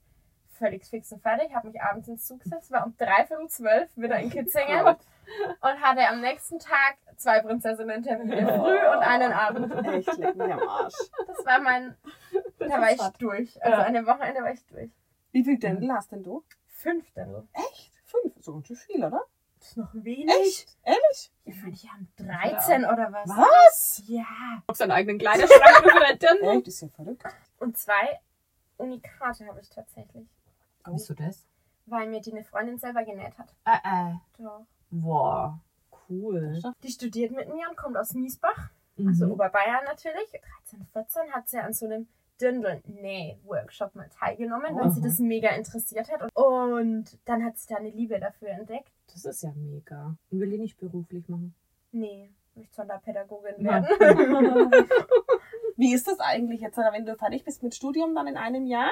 völlig 0.62 0.84
fix 0.84 1.10
und 1.12 1.20
fertig, 1.22 1.52
habe 1.54 1.68
mich 1.68 1.80
abends 1.82 2.06
ins 2.08 2.26
Zug 2.26 2.40
gesetzt, 2.40 2.70
war 2.70 2.86
um 2.86 2.96
dreiviertel 2.96 3.48
zwölf 3.48 3.90
wieder 3.96 4.18
in 4.20 4.30
Kitzingen 4.30 4.86
und 4.86 5.80
hatte 5.80 6.06
am 6.08 6.20
nächsten 6.20 6.58
Tag 6.60 6.96
zwei 7.16 7.40
Prinzessinnen-Termine 7.40 8.46
früh 8.58 8.78
und 8.78 9.02
einen 9.02 9.32
Abend. 9.32 9.72
Echt, 9.86 10.16
leck 10.18 10.36
mich 10.36 10.52
am 10.52 10.60
Arsch. 10.68 10.94
Das 11.26 11.44
war 11.46 11.60
mein, 11.60 11.96
da 12.58 12.80
war 12.80 12.92
ich 12.92 13.00
durch. 13.18 13.60
Also 13.64 13.78
Ja. 13.78 13.84
an 13.86 13.94
dem 13.94 14.06
Wochenende 14.06 14.40
war 14.42 14.52
ich 14.52 14.64
durch. 14.66 14.90
Wie 15.32 15.42
viel 15.44 15.58
Dirndl 15.58 15.90
hast 15.92 16.12
denn 16.12 16.22
du? 16.22 16.44
Fünf 16.68 17.10
Dirndl. 17.12 17.48
Echt? 17.54 17.92
Fünf? 18.04 18.34
So 18.40 18.52
ganz 18.52 18.66
schön 18.68 18.76
viel, 18.76 19.04
oder? 19.04 19.22
Das 19.58 19.68
ist 19.70 19.76
noch 19.76 19.94
wenig. 19.94 20.28
Echt? 20.42 20.76
Ehrlich? 20.84 21.32
Ja, 21.44 21.54
manche 21.62 21.88
haben 21.88 22.08
13 22.18 22.84
oder 22.84 23.12
was. 23.12 23.28
Was? 23.28 24.02
Ja. 24.06 24.24
Auf 24.66 24.76
seinen 24.76 24.90
eigenen 24.92 25.18
Kleiderschrank 25.18 25.90
für 25.92 26.00
dein 26.00 26.18
Dirndl. 26.18 26.58
Echt, 26.58 26.68
ist 26.68 26.82
ja 26.82 26.88
verrückt. 26.88 27.24
Und 27.58 27.76
zwei 27.78 28.20
Unikate 28.76 29.46
habe 29.46 29.60
ich 29.60 29.70
tatsächlich. 29.70 30.26
Wieso 30.90 31.14
das? 31.14 31.46
Weil 31.86 32.08
mir 32.08 32.20
die 32.20 32.32
eine 32.32 32.44
Freundin 32.44 32.78
selber 32.78 33.04
genäht 33.04 33.36
hat. 33.38 33.54
Äh, 33.64 34.10
äh. 34.12 34.14
Doch. 34.38 34.64
Boah, 34.90 35.58
cool. 36.08 36.60
Die 36.82 36.88
studiert 36.90 37.32
mit 37.32 37.48
mir 37.52 37.68
und 37.68 37.76
kommt 37.76 37.96
aus 37.96 38.12
Miesbach, 38.14 38.70
also 38.98 39.26
Mhm. 39.26 39.32
Oberbayern 39.32 39.84
natürlich. 39.84 40.30
13, 40.70 40.86
14 40.92 41.32
hat 41.32 41.48
sie 41.48 41.58
an 41.58 41.72
so 41.72 41.86
einem 41.86 42.06
Dirndl-Näh-Workshop 42.40 43.94
mal 43.94 44.08
teilgenommen, 44.08 44.76
weil 44.76 44.90
sie 44.90 45.00
das 45.00 45.18
mega 45.18 45.50
interessiert 45.50 46.10
hat. 46.10 46.28
Und, 46.36 47.18
dann 47.24 47.44
hat 47.44 47.58
sie 47.58 47.68
da 47.68 47.76
eine 47.76 47.90
Liebe 47.90 48.18
dafür 48.18 48.48
entdeckt. 48.50 48.90
Das 49.12 49.24
ist 49.24 49.42
ja 49.42 49.52
mega. 49.54 50.16
Und 50.30 50.40
will 50.40 50.50
die 50.50 50.58
nicht 50.58 50.78
beruflich 50.78 51.28
machen. 51.28 51.54
Nee, 51.92 52.30
ich 52.50 52.56
möchte 52.56 52.74
Sonderpädagogin 52.74 53.64
Ja. 53.64 53.82
werden. 53.82 53.86
Wie 55.76 55.94
ist 55.94 56.06
das 56.08 56.20
eigentlich 56.20 56.60
jetzt, 56.60 56.76
wenn 56.76 57.06
du 57.06 57.16
fertig 57.16 57.44
bist 57.44 57.62
mit 57.62 57.74
Studium 57.74 58.14
dann 58.14 58.26
in 58.26 58.36
einem 58.36 58.66
Jahr? 58.66 58.90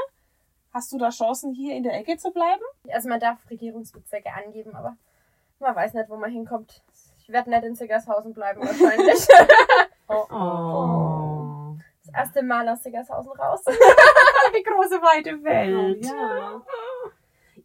Hast 0.73 0.93
du 0.93 0.99
da 0.99 1.11
Chancen, 1.11 1.53
hier 1.53 1.75
in 1.75 1.83
der 1.83 1.95
Ecke 1.95 2.17
zu 2.17 2.31
bleiben? 2.31 2.63
Also 2.93 3.09
man 3.09 3.21
darf 3.21 3.39
Regierungsbezirke 3.51 4.33
angeben, 4.33 4.75
aber 4.75 4.97
man 5.59 5.75
weiß 5.75 5.95
nicht, 5.95 6.09
wo 6.09 6.17
man 6.17 6.31
hinkommt. 6.31 6.83
Ich 7.19 7.29
werde 7.29 7.51
nicht 7.51 7.65
in 7.65 7.75
Siggershausen 7.75 8.33
bleiben 8.33 8.61
wahrscheinlich. 8.61 9.19
Oh. 10.33 11.77
Das 12.05 12.15
erste 12.15 12.43
Mal 12.43 12.69
aus 12.69 12.83
Siggershausen 12.83 13.31
raus. 13.33 13.63
Die 13.67 14.63
große 14.65 15.01
weite 15.01 15.43
Welt. 15.45 16.05
Ja. 16.05 16.63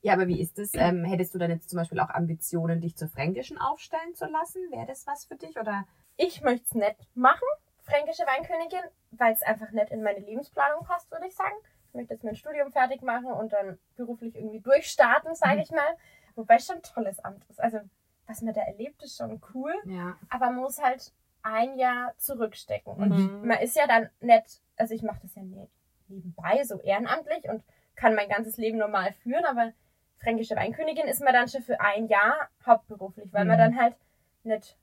Ja, 0.01 0.13
aber 0.13 0.27
wie 0.27 0.39
ist 0.39 0.59
es? 0.59 0.75
Ähm, 0.75 1.03
hättest 1.03 1.33
du 1.33 1.39
dann 1.39 1.49
jetzt 1.49 1.71
zum 1.71 1.77
Beispiel 1.77 1.99
auch 1.99 2.09
Ambitionen, 2.09 2.79
dich 2.79 2.95
zur 2.95 3.07
Fränkischen 3.07 3.57
aufstellen 3.57 4.13
zu 4.13 4.27
lassen? 4.27 4.61
Wäre 4.69 4.85
das 4.85 5.07
was 5.07 5.25
für 5.25 5.35
dich? 5.35 5.57
Oder? 5.57 5.85
Ich 6.15 6.41
möchte 6.41 6.63
es 6.65 6.75
nicht 6.75 6.95
machen, 7.15 7.47
fränkische 7.85 8.23
Weinkönigin, 8.23 8.83
weil 9.11 9.33
es 9.33 9.41
einfach 9.41 9.71
nicht 9.71 9.89
in 9.89 10.03
meine 10.03 10.19
Lebensplanung 10.19 10.85
passt, 10.85 11.09
würde 11.09 11.25
ich 11.25 11.35
sagen. 11.35 11.55
Ich 11.95 11.97
möchte 11.97 12.13
jetzt 12.15 12.25
mein 12.25 12.35
Studium 12.35 12.73
fertig 12.73 13.01
machen 13.03 13.31
und 13.31 13.53
dann 13.53 13.79
beruflich 13.95 14.35
irgendwie 14.35 14.59
durchstarten, 14.59 15.33
sage 15.33 15.61
ich 15.61 15.71
mal. 15.71 15.95
Wobei 16.35 16.55
es 16.55 16.65
schon 16.67 16.75
ein 16.75 16.81
tolles 16.83 17.23
Amt 17.23 17.45
ist. 17.49 17.61
Also, 17.61 17.79
was 18.27 18.41
man 18.41 18.53
da 18.53 18.59
erlebt, 18.63 19.01
ist 19.01 19.15
schon 19.15 19.41
cool. 19.53 19.73
Ja. 19.85 20.17
Aber 20.29 20.47
man 20.47 20.57
muss 20.57 20.81
halt 20.83 21.13
ein 21.41 21.77
Jahr 21.77 22.11
zurückstecken. 22.17 22.91
Und 22.91 23.09
Mhm. 23.11 23.47
man 23.47 23.59
ist 23.59 23.77
ja 23.77 23.87
dann 23.87 24.09
nicht, 24.19 24.61
also 24.75 24.93
ich 24.93 25.03
mache 25.03 25.19
das 25.21 25.35
ja 25.35 25.43
ne- 25.43 25.69
nebenbei, 26.09 26.61
so 26.65 26.81
ehrenamtlich 26.81 27.47
und 27.47 27.63
kann 27.95 28.13
mein 28.13 28.27
ganzes 28.27 28.57
Leben 28.57 28.77
normal 28.77 29.13
führen, 29.13 29.45
aber 29.45 29.71
fränkische 30.19 30.57
Weinkönigin 30.57 31.07
ist 31.07 31.21
man 31.23 31.31
dann 31.33 31.47
schon 31.47 31.61
für 31.61 31.79
ein 31.79 32.07
Jahr 32.09 32.49
hauptberuflich, 32.65 33.31
weil 33.31 33.45
man 33.45 33.55
Mhm. 33.55 33.61
dann 33.61 33.79
halt 33.81 33.95
nicht 34.43 34.77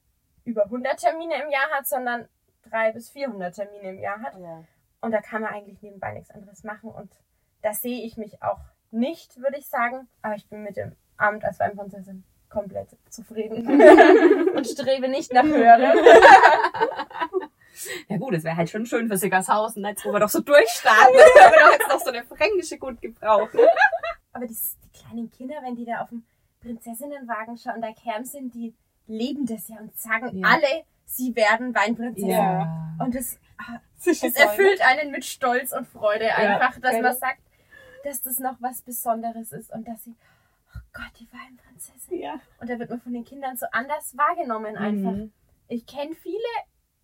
über 0.46 0.64
100 0.64 0.98
Termine 0.98 1.42
im 1.42 1.50
Jahr 1.50 1.68
hat, 1.72 1.86
sondern 1.86 2.26
300 2.70 2.94
bis 2.94 3.10
400 3.10 3.54
Termine 3.54 3.90
im 3.90 3.98
Jahr 3.98 4.20
hat. 4.22 4.38
Ja. 4.38 4.64
Und 5.02 5.10
da 5.12 5.20
kann 5.20 5.42
man 5.42 5.52
eigentlich 5.52 5.82
nebenbei 5.82 6.12
nichts 6.14 6.30
anderes 6.30 6.64
machen. 6.64 6.90
Und 6.90 7.10
da 7.60 7.74
sehe 7.74 8.02
ich 8.06 8.16
mich 8.16 8.42
auch 8.42 8.60
nicht, 8.90 9.36
würde 9.38 9.58
ich 9.58 9.66
sagen. 9.66 10.08
Aber 10.22 10.34
ich 10.36 10.46
bin 10.48 10.62
mit 10.62 10.76
dem 10.76 10.92
Amt 11.18 11.44
als 11.44 11.58
Weinprinzessin 11.60 12.24
komplett 12.48 12.96
zufrieden 13.10 13.66
und 14.54 14.66
strebe 14.66 15.08
nicht 15.08 15.32
nach 15.34 15.44
höherem. 15.44 15.98
Ja 18.08 18.16
gut, 18.18 18.34
es 18.34 18.44
wäre 18.44 18.56
halt 18.56 18.70
schon 18.70 18.84
schön 18.86 19.08
für 19.08 19.16
Siggershausen, 19.16 19.84
jetzt 19.84 20.04
wo 20.04 20.12
wir 20.12 20.20
doch 20.20 20.28
so 20.28 20.40
durchstarten. 20.40 21.14
wenn 21.14 21.52
wir 21.52 21.58
doch 21.58 21.72
jetzt 21.72 21.88
noch 21.88 22.00
so 22.00 22.10
eine 22.10 22.24
Fränkische 22.24 22.78
gut 22.78 23.00
gebrauchen. 23.00 23.58
Aber 24.32 24.46
die, 24.46 24.54
die 24.54 24.98
kleinen 24.98 25.30
Kinder, 25.30 25.56
wenn 25.62 25.74
die 25.74 25.84
da 25.86 26.02
auf 26.02 26.10
dem 26.10 26.24
Prinzessinnenwagen 26.60 27.56
schauen, 27.56 27.80
da 27.80 27.92
kämen 27.92 28.24
sind, 28.24 28.54
die 28.54 28.74
leben 29.08 29.46
das 29.46 29.68
ja 29.68 29.78
und 29.78 29.98
sagen 29.98 30.36
Ja. 30.38 30.48
alle, 30.48 30.84
sie 31.12 31.36
werden 31.36 31.74
Weinprinzessin. 31.74 32.30
Ja. 32.30 32.96
Und 32.98 33.14
das, 33.14 33.38
ah, 33.58 33.80
das 34.04 34.22
erfüllt 34.22 34.80
einen 34.80 35.10
mit 35.10 35.24
Stolz 35.24 35.72
und 35.72 35.86
Freude 35.86 36.34
einfach, 36.34 36.78
dass 36.80 36.92
gell? 36.92 37.02
man 37.02 37.14
sagt, 37.16 37.40
dass 38.04 38.22
das 38.22 38.38
noch 38.38 38.56
was 38.60 38.82
Besonderes 38.82 39.52
ist 39.52 39.72
und 39.72 39.86
dass 39.86 40.04
sie, 40.04 40.16
oh 40.74 40.80
Gott, 40.92 41.12
die 41.20 41.28
Weinprinzessin. 41.32 42.18
Ja. 42.18 42.40
Und 42.60 42.68
da 42.70 42.78
wird 42.78 42.90
man 42.90 43.00
von 43.00 43.12
den 43.12 43.24
Kindern 43.24 43.56
so 43.56 43.66
anders 43.72 44.16
wahrgenommen 44.16 44.76
einfach. 44.76 45.12
Mhm. 45.12 45.32
Ich 45.68 45.86
kenne 45.86 46.14
viele, 46.14 46.38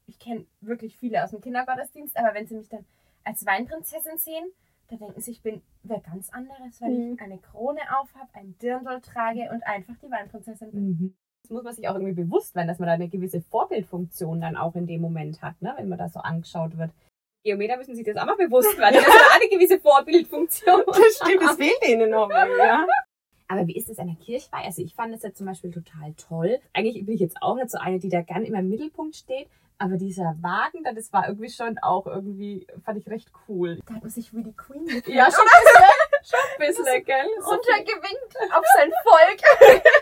ich 0.06 0.18
kenne 0.18 0.46
wirklich 0.60 0.96
viele 0.96 1.22
aus 1.22 1.30
dem 1.30 1.40
Kindergottesdienst, 1.40 2.16
aber 2.16 2.34
wenn 2.34 2.46
sie 2.46 2.56
mich 2.56 2.68
dann 2.68 2.84
als 3.24 3.44
Weinprinzessin 3.46 4.18
sehen, 4.18 4.44
da 4.88 4.96
denken 4.96 5.20
sie, 5.20 5.32
ich 5.32 5.42
bin 5.42 5.62
wer 5.82 6.00
ganz 6.00 6.30
anderes, 6.30 6.80
weil 6.80 6.90
Mhm. 6.90 7.12
ich 7.14 7.20
eine 7.20 7.38
Krone 7.38 7.80
aufhab, 8.00 8.28
ein 8.32 8.56
Dirndl 8.58 9.00
trage 9.02 9.50
und 9.52 9.62
einfach 9.66 9.94
die 10.02 10.10
Weinprinzessin 10.10 10.70
bin. 10.72 10.86
Mhm. 10.88 11.14
Das 11.42 11.50
muss 11.50 11.62
man 11.62 11.74
sich 11.74 11.88
auch 11.88 11.94
irgendwie 11.94 12.24
bewusst 12.24 12.54
werden, 12.54 12.68
dass 12.68 12.78
man 12.78 12.88
da 12.88 12.94
eine 12.94 13.08
gewisse 13.08 13.40
Vorbildfunktion 13.40 14.40
dann 14.40 14.56
auch 14.56 14.74
in 14.74 14.86
dem 14.86 15.00
Moment 15.00 15.40
hat, 15.40 15.60
ne? 15.62 15.74
wenn 15.76 15.88
man 15.88 15.98
da 15.98 16.08
so 16.08 16.20
angeschaut 16.20 16.76
wird. 16.76 16.90
Geometer 17.44 17.76
müssen 17.76 17.94
sich 17.94 18.04
das 18.04 18.16
auch 18.16 18.26
mal 18.26 18.36
bewusst 18.36 18.76
werden. 18.76 18.94
Das 18.94 19.06
ist 19.06 19.14
ja 19.14 19.36
eine 19.40 19.48
gewisse 19.48 19.80
Vorbildfunktion. 19.80 20.82
Das 20.86 21.16
stimmt, 21.16 21.42
das 21.42 21.56
fehlt 21.56 21.88
ihnen 21.88 22.10
noch. 22.10 22.28
Ja. 22.30 22.86
Aber 23.48 23.66
wie 23.66 23.76
ist 23.76 23.88
es 23.88 23.98
an 23.98 24.08
der 24.08 24.16
Kirchweih? 24.16 24.64
Also 24.64 24.82
ich 24.82 24.94
fand 24.94 25.14
es 25.14 25.22
ja 25.22 25.32
zum 25.32 25.46
Beispiel 25.46 25.70
total 25.70 26.12
toll. 26.14 26.58
Eigentlich 26.74 27.04
bin 27.06 27.14
ich 27.14 27.20
jetzt 27.20 27.40
auch 27.40 27.54
nicht 27.54 27.70
so 27.70 27.78
eine, 27.78 27.98
die 27.98 28.10
da 28.10 28.20
gern 28.20 28.44
immer 28.44 28.58
im 28.58 28.68
Mittelpunkt 28.68 29.16
steht. 29.16 29.48
Aber 29.80 29.96
dieser 29.96 30.34
Wagen, 30.40 30.82
da, 30.82 30.92
das 30.92 31.12
war 31.12 31.28
irgendwie 31.28 31.50
schon 31.50 31.78
auch 31.78 32.06
irgendwie, 32.06 32.66
fand 32.84 32.98
ich 32.98 33.08
recht 33.08 33.30
cool. 33.46 33.78
Da 33.86 33.94
hat 33.94 34.02
man 34.02 34.10
sich 34.10 34.34
wie 34.34 34.42
die 34.42 34.52
Queen 34.52 34.86
Ja, 35.06 35.30
schon 35.30 35.46
ein 35.46 35.62
bisschen, 35.62 35.86
schon 36.24 36.40
ein 36.52 36.58
bisschen, 36.58 37.04
gell? 37.04 37.26
Runtergewinkt 37.46 38.36
auf 38.52 38.64
sein 38.74 38.90
Volk. 39.04 39.82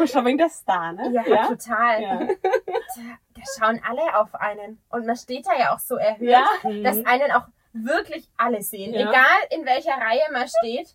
Wegen 0.00 0.38
der 0.38 0.48
Star, 0.48 0.92
ne? 0.92 1.10
Ja, 1.12 1.46
total. 1.48 2.02
Ja. 2.02 2.18
Da, 2.18 3.02
da 3.34 3.42
schauen 3.58 3.80
alle 3.88 4.18
auf 4.18 4.34
einen. 4.34 4.82
Und 4.90 5.06
man 5.06 5.16
steht 5.16 5.46
da 5.46 5.56
ja 5.58 5.74
auch 5.74 5.78
so 5.78 5.96
erhöht, 5.96 6.28
Ja. 6.30 6.46
dass 6.82 7.04
einen 7.04 7.30
auch 7.32 7.46
wirklich 7.72 8.28
alle 8.36 8.62
sehen. 8.62 8.92
Ja. 8.94 9.10
Egal 9.10 9.38
in 9.50 9.64
welcher 9.64 9.92
Reihe 9.92 10.22
man 10.32 10.46
steht, 10.48 10.94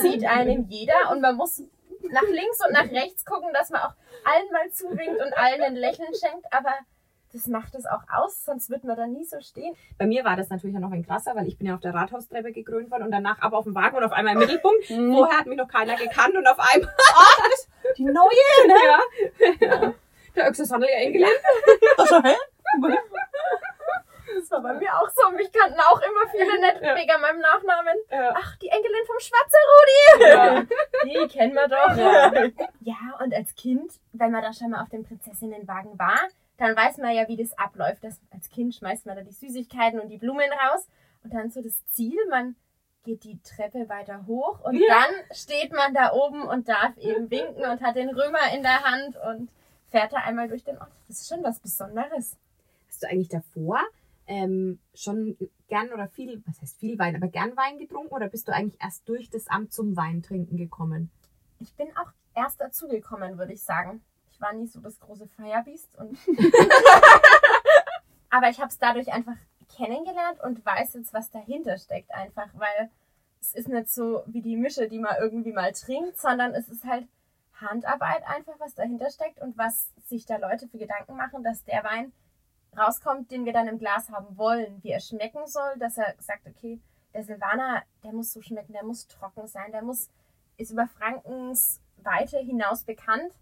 sieht 0.00 0.24
einen 0.24 0.68
jeder 0.68 1.10
und 1.10 1.20
man 1.20 1.36
muss 1.36 1.62
nach 2.10 2.22
links 2.22 2.64
und 2.66 2.72
nach 2.72 2.90
rechts 2.90 3.24
gucken, 3.24 3.50
dass 3.52 3.70
man 3.70 3.82
auch 3.82 3.94
allen 4.24 4.50
mal 4.52 4.70
zuwinkt 4.70 5.20
und 5.20 5.36
allen 5.36 5.62
ein 5.62 5.74
Lächeln 5.76 6.12
schenkt. 6.14 6.46
Aber 6.52 6.72
das 7.34 7.46
macht 7.48 7.74
es 7.74 7.84
auch 7.84 8.02
aus, 8.10 8.44
sonst 8.44 8.70
wird 8.70 8.84
man 8.84 8.96
da 8.96 9.06
nie 9.06 9.24
so 9.24 9.38
stehen. 9.40 9.74
Bei 9.98 10.06
mir 10.06 10.24
war 10.24 10.36
das 10.36 10.48
natürlich 10.48 10.76
auch 10.76 10.80
noch 10.80 10.92
ein 10.92 11.04
krasser, 11.04 11.34
weil 11.34 11.46
ich 11.48 11.58
bin 11.58 11.66
ja 11.66 11.74
auf 11.74 11.80
der 11.80 11.92
Rathaustreppe 11.94 12.52
gekrönt 12.52 12.90
worden 12.90 13.02
und 13.02 13.10
danach 13.10 13.40
aber 13.42 13.58
auf 13.58 13.64
dem 13.64 13.74
Wagen 13.74 13.96
und 13.96 14.04
auf 14.04 14.12
einmal 14.12 14.34
im 14.34 14.38
Mittelpunkt. 14.40 14.88
Mhm. 14.90 15.12
Vorher 15.14 15.38
hat 15.38 15.46
mich 15.46 15.58
noch 15.58 15.68
keiner 15.68 15.96
gekannt 15.96 16.36
und 16.36 16.46
auf 16.46 16.58
einmal, 16.58 16.94
Die 17.98 18.04
neue, 18.04 18.14
ne? 18.66 18.74
ja, 19.60 19.92
der 20.34 20.48
Öxel 20.48 20.64
Sandel 20.64 20.88
eingeladen. 20.96 21.34
Das 21.96 22.08
schon, 22.08 22.22
hä? 22.24 22.34
Das 24.36 24.50
war 24.50 24.62
bei 24.62 24.72
mir 24.74 24.88
auch 24.94 25.08
so. 25.10 25.30
Mich 25.36 25.50
kannten 25.52 25.78
auch 25.80 26.00
immer 26.00 26.28
viele 26.30 26.60
nicht 26.60 26.82
Ja. 26.82 26.96
wegen 26.96 27.20
meinem 27.20 27.40
Nachnamen. 27.40 27.96
Ja. 28.10 28.34
Ach, 28.36 28.56
die 28.56 28.68
Enkelin 28.68 29.06
vom 29.06 29.20
Schwarze 29.20 29.56
Rudi. 29.70 30.22
Ja. 30.30 30.62
Die 31.04 31.28
kennen 31.28 31.54
wir 31.54 31.68
doch. 31.68 31.96
Ja. 31.96 32.32
Ja, 32.80 33.16
und 33.22 33.32
als 33.34 33.54
Kind, 33.54 33.92
wenn 34.12 34.32
man 34.32 34.42
da 34.42 34.52
schon 34.52 34.70
mal 34.70 34.82
auf 34.82 34.88
dem 34.88 35.04
Prinzessinnenwagen 35.04 35.98
war, 35.98 36.18
dann 36.56 36.76
weiß 36.76 36.98
man 36.98 37.14
ja, 37.14 37.26
wie 37.28 37.36
das 37.36 37.56
abläuft. 37.58 38.04
Das, 38.04 38.20
als 38.30 38.48
Kind 38.50 38.74
schmeißt 38.74 39.06
man 39.06 39.16
da 39.16 39.22
die 39.22 39.32
Süßigkeiten 39.32 40.00
und 40.00 40.08
die 40.08 40.18
Blumen 40.18 40.50
raus. 40.52 40.86
Und 41.22 41.32
dann 41.34 41.50
so 41.50 41.62
das 41.62 41.84
Ziel, 41.88 42.18
man 42.30 42.54
geht 43.04 43.24
die 43.24 43.38
Treppe 43.42 43.88
weiter 43.88 44.26
hoch 44.26 44.60
und 44.64 44.74
Ja. 44.76 44.80
dann 44.88 45.36
steht 45.36 45.72
man 45.72 45.92
da 45.94 46.12
oben 46.12 46.42
und 46.42 46.68
darf 46.68 46.96
eben 46.96 47.30
winken 47.30 47.64
und 47.64 47.82
hat 47.82 47.96
den 47.96 48.08
Römer 48.08 48.52
in 48.54 48.62
der 48.62 48.82
Hand 48.82 49.16
und 49.30 49.50
fährt 49.90 50.12
da 50.12 50.18
einmal 50.18 50.48
durch 50.48 50.64
den 50.64 50.78
Ort. 50.78 50.90
Das 51.08 51.20
ist 51.20 51.28
schon 51.28 51.42
was 51.42 51.60
Besonderes. 51.60 52.36
Hast 52.88 53.02
du 53.02 53.08
eigentlich 53.08 53.28
davor 53.28 53.80
ähm, 54.26 54.78
schon 54.94 55.36
gern 55.68 55.92
oder 55.92 56.08
viel, 56.08 56.42
was 56.46 56.60
heißt 56.62 56.78
viel 56.78 56.98
Wein, 56.98 57.14
aber 57.16 57.28
gern 57.28 57.56
Wein 57.56 57.78
getrunken 57.78 58.14
oder 58.14 58.28
bist 58.28 58.48
du 58.48 58.52
eigentlich 58.52 58.80
erst 58.82 59.06
durch 59.08 59.28
das 59.28 59.48
Amt 59.48 59.72
zum 59.74 59.96
Weintrinken 59.96 60.56
gekommen? 60.56 61.10
Ich 61.60 61.72
bin 61.74 61.88
auch 61.96 62.10
erst 62.34 62.60
dazugekommen, 62.60 63.38
würde 63.38 63.52
ich 63.52 63.62
sagen. 63.62 64.00
Ich 64.34 64.40
war 64.40 64.52
nie 64.52 64.66
so 64.66 64.80
das 64.80 64.98
große 64.98 65.28
Feierbiest. 65.28 65.96
Und 65.96 66.18
Aber 68.30 68.48
ich 68.48 68.58
habe 68.58 68.68
es 68.68 68.78
dadurch 68.78 69.12
einfach 69.12 69.36
kennengelernt 69.76 70.40
und 70.42 70.66
weiß 70.66 70.94
jetzt, 70.94 71.14
was 71.14 71.30
dahinter 71.30 71.78
steckt 71.78 72.12
einfach, 72.12 72.48
weil 72.54 72.90
es 73.40 73.54
ist 73.54 73.68
nicht 73.68 73.88
so 73.88 74.24
wie 74.26 74.42
die 74.42 74.56
Mische, 74.56 74.88
die 74.88 74.98
man 74.98 75.14
irgendwie 75.20 75.52
mal 75.52 75.72
trinkt, 75.72 76.18
sondern 76.18 76.52
es 76.52 76.68
ist 76.68 76.84
halt 76.84 77.06
Handarbeit 77.60 78.26
einfach, 78.26 78.54
was 78.58 78.74
dahinter 78.74 79.08
steckt 79.10 79.40
und 79.40 79.56
was 79.56 79.88
sich 80.06 80.26
da 80.26 80.36
Leute 80.36 80.66
für 80.66 80.78
Gedanken 80.78 81.16
machen, 81.16 81.44
dass 81.44 81.64
der 81.64 81.84
Wein 81.84 82.12
rauskommt, 82.76 83.30
den 83.30 83.44
wir 83.44 83.52
dann 83.52 83.68
im 83.68 83.78
Glas 83.78 84.10
haben 84.10 84.36
wollen, 84.36 84.82
wie 84.82 84.90
er 84.90 85.00
schmecken 85.00 85.46
soll, 85.46 85.78
dass 85.78 85.96
er 85.96 86.14
sagt, 86.18 86.48
okay, 86.48 86.80
der 87.12 87.22
Silvaner, 87.22 87.84
der 88.02 88.12
muss 88.12 88.32
so 88.32 88.42
schmecken, 88.42 88.72
der 88.72 88.84
muss 88.84 89.06
trocken 89.06 89.46
sein, 89.46 89.70
der 89.70 89.82
muss, 89.82 90.10
ist 90.56 90.72
über 90.72 90.88
Frankens 90.88 91.80
Weite 91.98 92.38
hinaus 92.38 92.82
bekannt, 92.82 93.32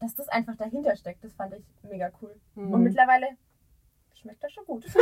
dass 0.00 0.14
das 0.14 0.28
einfach 0.28 0.56
dahinter 0.56 0.96
steckt. 0.96 1.24
Das 1.24 1.32
fand 1.34 1.54
ich 1.54 1.64
mega 1.82 2.10
cool. 2.20 2.34
Mhm. 2.54 2.72
Und 2.72 2.82
mittlerweile 2.82 3.28
schmeckt 4.14 4.42
er 4.42 4.50
schon 4.50 4.64
gut. 4.64 4.84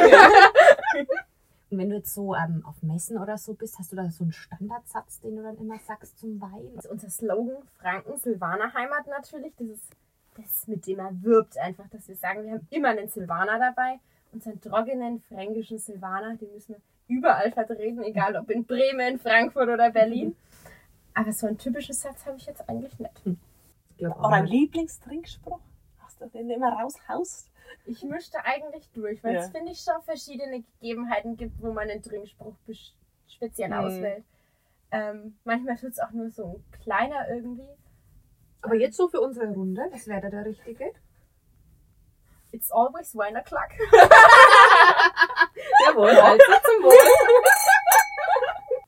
Und 1.71 1.79
wenn 1.79 1.91
du 1.91 1.97
jetzt 1.97 2.15
so 2.15 2.37
ähm, 2.37 2.65
auf 2.65 2.81
Messen 2.83 3.19
oder 3.19 3.37
so 3.37 3.55
bist, 3.55 3.79
hast 3.79 3.91
du 3.91 3.97
da 3.97 4.09
so 4.09 4.23
einen 4.23 4.33
Standardsatz, 4.33 5.21
den 5.21 5.37
du 5.37 5.43
dann 5.43 5.57
immer 5.57 5.79
sagst 5.81 6.19
zum 6.19 6.41
Wein? 6.41 6.71
Das 6.77 6.85
ist 6.85 6.91
unser 6.91 7.11
Slogan 7.11 7.57
Franken, 7.81 8.17
Silvaner 8.17 8.73
Heimat 8.75 9.07
natürlich. 9.09 9.53
Das 9.59 9.69
ist 9.69 9.91
das, 10.37 10.69
mit 10.69 10.87
dem 10.87 11.01
er 11.01 11.23
wirbt 11.23 11.59
einfach, 11.59 11.89
dass 11.89 12.07
wir 12.07 12.17
sagen, 12.17 12.45
wir 12.45 12.53
haben 12.53 12.69
immer 12.71 12.91
einen 12.91 13.09
Silvaner 13.09 13.59
dabei. 13.59 13.99
Unseren 14.33 14.61
trockenen 14.61 15.21
fränkischen 15.23 15.79
Silvaner, 15.79 16.37
den 16.37 16.53
müssen 16.53 16.75
wir 16.75 17.17
überall 17.17 17.51
vertreten, 17.51 18.03
egal 18.03 18.37
ob 18.37 18.51
in 18.51 18.65
Bremen, 18.65 19.19
Frankfurt 19.19 19.69
oder 19.69 19.91
Berlin. 19.91 20.37
Aber 21.15 21.33
so 21.33 21.47
einen 21.47 21.59
typischen 21.59 21.95
Satz 21.95 22.27
habe 22.27 22.37
ich 22.37 22.47
jetzt 22.47 22.69
eigentlich 22.69 22.99
nicht. 22.99 23.23
Ich 23.95 23.99
glaube 23.99 24.17
auch. 24.21 24.29
Oder 24.29 24.37
ein. 24.37 24.47
Lieblingstrinkspruch? 24.47 25.61
Hast 26.03 26.21
du 26.21 26.27
den 26.29 26.51
immer 26.51 26.73
raushaust? 26.73 27.51
Ich 27.87 28.03
mischte 28.03 28.39
eigentlich 28.45 28.89
durch, 28.93 29.23
weil 29.25 29.37
es, 29.37 29.47
Ja. 29.47 29.51
finde 29.53 29.73
ich, 29.73 29.81
schon 29.81 30.01
verschiedene 30.05 30.63
Gegebenheiten 30.81 31.37
gibt, 31.37 31.61
wo 31.63 31.73
man 31.73 31.89
einen 31.91 32.03
Trinkspruch 32.03 32.55
speziell 33.29 33.69
Mhm. 33.69 33.75
auswählt. 33.75 34.25
Ähm, 34.91 35.37
manchmal 35.45 35.77
tut 35.77 35.91
es 35.91 35.99
auch 35.99 36.11
nur 36.13 36.31
so 36.31 36.47
ein 36.47 36.65
kleiner 36.83 37.29
irgendwie. 37.29 37.69
Aber 38.63 38.75
jetzt 38.77 38.97
so 38.97 39.09
für 39.09 39.21
unsere 39.21 39.49
Runde, 39.53 39.83
was 39.91 40.07
wäre 40.07 40.21
da 40.23 40.31
der 40.31 40.45
richtige? 40.47 40.93
It's 42.53 42.71
always 42.71 43.15
wine 43.15 43.37
o'clock. 43.39 43.69
Jawohl, 45.87 46.11
also 46.11 46.45
zum 46.65 46.85
Wohl. 46.85 46.95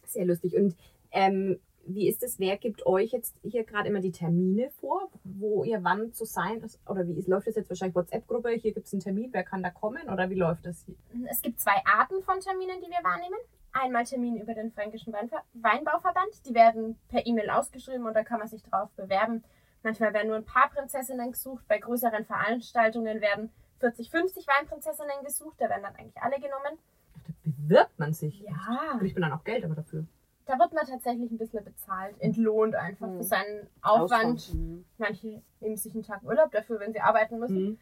Sehr 0.06 0.24
lustig. 0.26 0.54
Und 0.54 0.76
ähm, 1.10 1.60
wie 1.86 2.08
ist 2.08 2.22
es? 2.22 2.38
Wer 2.38 2.56
gibt 2.56 2.86
euch 2.86 3.12
jetzt 3.12 3.36
hier 3.42 3.64
gerade 3.64 3.88
immer 3.88 4.00
die 4.00 4.12
Termine 4.12 4.70
vor, 4.80 5.08
wo 5.24 5.64
ihr 5.64 5.82
wann 5.84 6.12
zu 6.12 6.24
sein 6.24 6.60
ist? 6.62 6.80
Oder 6.88 7.06
wie 7.06 7.14
ist, 7.14 7.28
läuft 7.28 7.46
das 7.46 7.56
jetzt 7.56 7.68
wahrscheinlich 7.68 7.94
WhatsApp-Gruppe? 7.94 8.50
Hier 8.50 8.72
gibt 8.72 8.86
es 8.86 8.92
einen 8.92 9.02
Termin, 9.02 9.30
wer 9.32 9.44
kann 9.44 9.62
da 9.62 9.70
kommen? 9.70 10.08
Oder 10.08 10.28
wie 10.30 10.34
läuft 10.34 10.66
das 10.66 10.84
hier? 10.84 10.96
Es 11.30 11.42
gibt 11.42 11.60
zwei 11.60 11.80
Arten 11.84 12.22
von 12.22 12.40
Terminen, 12.40 12.80
die 12.80 12.90
wir 12.90 13.02
wahrnehmen. 13.02 13.38
einmal 13.72 14.04
Termine 14.04 14.42
über 14.42 14.54
den 14.54 14.72
Fränkischen 14.72 15.14
Weinbauverband. 15.54 16.46
Die 16.46 16.54
werden 16.54 16.98
per 17.08 17.26
E-Mail 17.26 17.50
ausgeschrieben 17.50 18.06
und 18.06 18.14
da 18.14 18.24
kann 18.24 18.38
man 18.38 18.48
sich 18.48 18.62
drauf 18.62 18.90
bewerben. 18.96 19.44
Manchmal 19.82 20.12
werden 20.12 20.28
nur 20.28 20.36
ein 20.36 20.44
paar 20.44 20.70
Prinzessinnen 20.70 21.32
gesucht. 21.32 21.64
Bei 21.68 21.78
größeren 21.78 22.24
Veranstaltungen 22.24 23.20
werden 23.20 23.50
40, 23.80 24.10
50 24.10 24.46
Weinprinzessinnen 24.46 25.24
gesucht. 25.24 25.56
Da 25.58 25.68
werden 25.68 25.82
dann 25.82 25.94
eigentlich 25.94 26.22
alle 26.22 26.36
genommen. 26.36 26.78
Da 27.14 27.32
bewirbt 27.44 27.98
man 27.98 28.12
sich. 28.12 28.40
Ja. 28.40 28.98
Und 28.98 29.06
ich 29.06 29.14
bin 29.14 29.22
dann 29.22 29.32
auch 29.32 29.44
Geld 29.44 29.64
aber 29.64 29.74
dafür. 29.74 30.06
Da 30.46 30.58
wird 30.60 30.72
man 30.72 30.86
tatsächlich 30.86 31.30
ein 31.30 31.38
bisschen 31.38 31.64
bezahlt, 31.64 32.14
entlohnt 32.20 32.76
einfach 32.76 33.08
für 33.08 33.24
seinen 33.24 33.66
Aufwand. 33.82 34.54
Manche 34.96 35.42
nehmen 35.60 35.76
sich 35.76 35.92
einen 35.92 36.04
Tag 36.04 36.22
Urlaub 36.22 36.52
dafür, 36.52 36.78
wenn 36.78 36.92
sie 36.92 37.00
arbeiten 37.00 37.38
müssen. 37.38 37.64
Mhm. 37.64 37.78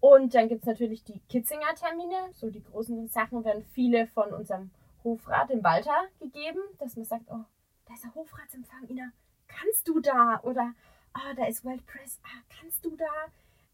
Und 0.00 0.34
dann 0.34 0.48
gibt's 0.48 0.66
natürlich 0.66 1.04
die 1.04 1.20
Kitzinger 1.28 1.74
Termine. 1.76 2.16
So 2.32 2.50
die 2.50 2.62
großen 2.62 3.08
Sachen 3.08 3.44
werden 3.44 3.64
viele 3.72 4.06
von 4.08 4.32
unserem 4.32 4.70
Hofrat, 5.04 5.50
dem 5.50 5.62
Walter, 5.62 5.96
gegeben, 6.18 6.60
dass 6.78 6.96
man 6.96 7.04
sagt, 7.04 7.24
oh, 7.30 7.44
da 7.86 7.94
ist 7.94 8.04
der 8.04 8.14
Hofratsempfang, 8.14 8.88
Ina, 8.88 9.10
kannst 9.46 9.86
du 9.88 10.00
da? 10.00 10.40
Oder, 10.42 10.72
oh, 11.14 11.34
da 11.36 11.46
ist 11.46 11.64
Wild 11.64 11.86
Press, 11.86 12.18
ah, 12.24 12.42
kannst 12.60 12.84
du 12.84 12.96
da? 12.96 13.04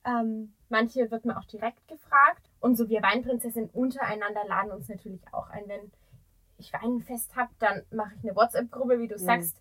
Ähm, 0.06 0.52
manche 0.68 1.10
wird 1.10 1.24
man 1.24 1.36
auch 1.36 1.44
direkt 1.44 1.86
gefragt. 1.88 2.50
Und 2.60 2.76
so 2.76 2.88
wir 2.88 3.02
Weinprinzessinnen 3.02 3.70
untereinander 3.70 4.44
laden 4.46 4.70
uns 4.70 4.88
natürlich 4.88 5.22
auch 5.32 5.48
ein. 5.48 5.66
Wenn 5.66 5.90
ich 6.58 6.72
Weinfest 6.72 7.34
habe, 7.36 7.50
dann 7.58 7.82
mache 7.90 8.12
ich 8.16 8.24
eine 8.24 8.36
WhatsApp-Gruppe, 8.36 8.98
wie 8.98 9.08
du 9.08 9.18
sagst. 9.18 9.56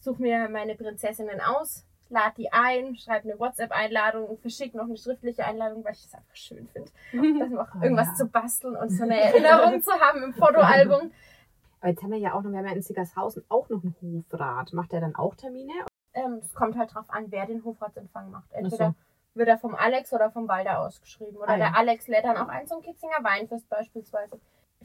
Such 0.00 0.18
mir 0.18 0.48
meine 0.48 0.76
Prinzessinnen 0.76 1.40
aus, 1.40 1.84
lad 2.08 2.36
die 2.36 2.52
ein, 2.52 2.96
schreib 2.96 3.24
eine 3.24 3.38
WhatsApp-Einladung, 3.38 4.38
verschick 4.38 4.74
noch 4.74 4.84
eine 4.84 4.96
schriftliche 4.96 5.44
Einladung, 5.44 5.84
weil 5.84 5.92
ich 5.92 6.02
das 6.02 6.14
einfach 6.14 6.34
schön 6.36 6.68
finde. 6.68 6.90
Noch 7.54 7.74
irgendwas 7.82 8.06
ja. 8.08 8.14
zu 8.14 8.26
basteln 8.26 8.76
und 8.76 8.90
so 8.90 9.02
eine 9.02 9.20
Erinnerung 9.20 9.82
zu 9.82 9.90
haben 9.92 10.22
im 10.22 10.32
Fotoalbum. 10.32 11.10
Aber 11.80 11.90
jetzt 11.90 12.02
haben 12.02 12.10
wir 12.10 12.18
ja 12.18 12.32
auch 12.34 12.42
noch, 12.42 12.50
wir 12.50 12.58
haben 12.58 12.66
ja 12.66 12.72
in 12.72 12.82
Sickershausen 12.82 13.44
auch 13.48 13.68
noch 13.68 13.82
einen 13.84 13.94
Hofrat. 14.00 14.72
Macht 14.72 14.90
der 14.92 15.00
dann 15.00 15.14
auch 15.14 15.34
Termine? 15.36 15.72
Ähm, 16.12 16.40
Es 16.42 16.52
kommt 16.54 16.76
halt 16.76 16.92
drauf 16.94 17.04
an, 17.08 17.26
wer 17.30 17.46
den 17.46 17.64
Hofratsempfang 17.64 18.30
macht. 18.30 18.48
Ach 18.52 18.56
Entweder 18.58 18.88
so. 18.88 19.38
wird 19.38 19.48
er 19.48 19.58
vom 19.58 19.76
Alex 19.76 20.12
oder 20.12 20.30
vom 20.30 20.48
Walder 20.48 20.80
ausgeschrieben. 20.80 21.36
Oder 21.36 21.50
Ah, 21.50 21.56
ja. 21.56 21.58
der 21.70 21.76
Alex 21.76 22.08
lädt 22.08 22.24
dann 22.24 22.36
auch 22.36 22.48
ein 22.48 22.66
zum 22.66 22.82
Kitzinger 22.82 23.22
Weinfest 23.22 23.68
beispielsweise. 23.68 24.40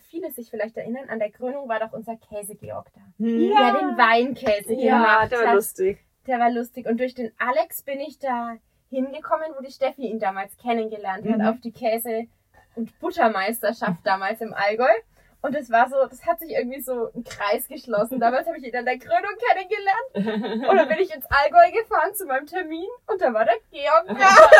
Viele 0.10 0.32
sich 0.32 0.49
vielleicht 0.49 0.75
erinnern, 0.77 1.10
an 1.10 1.19
der 1.19 1.32
Krönung 1.32 1.67
war 1.69 1.79
doch 1.79 1.93
unser 1.93 2.15
Käse-Georg 2.17 2.88
da. 2.93 3.01
Ja. 3.17 3.71
Der 3.71 3.79
den 3.79 3.97
Weinkäse 3.97 4.73
Ja, 4.73 4.97
gemacht 4.97 5.32
der 5.32 5.39
war 5.39 5.47
hat. 5.47 5.56
lustig. 5.56 5.99
Der 6.27 6.39
war 6.39 6.49
lustig. 6.51 6.86
Und 6.88 6.99
durch 6.99 7.13
den 7.15 7.32
Alex 7.38 7.82
bin 7.84 7.99
ich 7.99 8.17
da 8.19 8.56
hingekommen, 8.89 9.47
wo 9.58 9.63
die 9.63 9.71
Steffi 9.71 10.08
ihn 10.08 10.19
damals 10.19 10.56
kennengelernt 10.58 11.27
hat, 11.27 11.38
Mhm. 11.39 11.45
auf 11.47 11.60
die 11.62 11.71
Käse- 11.71 12.27
und 12.75 12.97
Buttermeisterschaft 12.99 13.99
damals 14.06 14.41
im 14.41 14.53
Allgäu. 14.53 14.91
Und 15.41 15.56
es 15.56 15.69
war 15.69 15.89
so, 15.89 15.95
das 16.10 16.25
hat 16.25 16.39
sich 16.39 16.51
irgendwie 16.51 16.79
so 16.79 17.10
ein 17.13 17.25
Kreis 17.25 17.67
geschlossen. 17.67 18.17
Damals 18.21 18.47
habe 18.47 18.58
ich 18.60 18.63
ihn 18.63 18.75
an 18.77 18.86
der 18.86 18.97
Krönung 18.97 19.36
kennengelernt. 19.49 20.63
Und 20.69 20.77
dann 20.77 20.88
bin 20.88 20.99
ich 20.99 21.13
ins 21.13 21.25
Allgäu 21.25 21.69
gefahren 21.77 22.13
zu 22.15 22.25
meinem 22.25 22.45
Termin 22.45 22.88
und 23.08 23.21
da 23.21 23.34
war 23.34 23.43
der 23.43 23.56
Georg 23.69 24.08
da. 24.08 24.13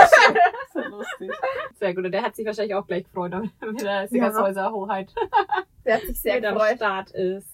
gut. 1.92 2.06
Und 2.06 2.12
der 2.12 2.24
hat 2.24 2.36
sich 2.36 2.46
wahrscheinlich 2.46 2.76
auch 2.76 2.88
gleich 2.88 3.04
gefreut, 3.04 3.34
mit 3.62 3.82
der 3.82 4.08
Sickershäuser 4.08 4.72
Hoheit 4.72 5.14
Der 5.86 5.96
hat 5.96 6.04
sich 6.04 6.22
sehr 6.22 6.36
mit 6.36 6.46
am 6.46 6.54
gefreut. 6.56 6.78
Start 6.78 7.12
ist. 7.12 7.48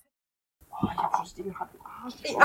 Oh, 0.72 0.88
ich 0.92 0.98
hab 0.98 1.16
schon 1.18 1.26
Stiegen 1.26 1.60
hat 1.60 1.70
Arsch. 2.04 2.14
Oh, 2.34 2.40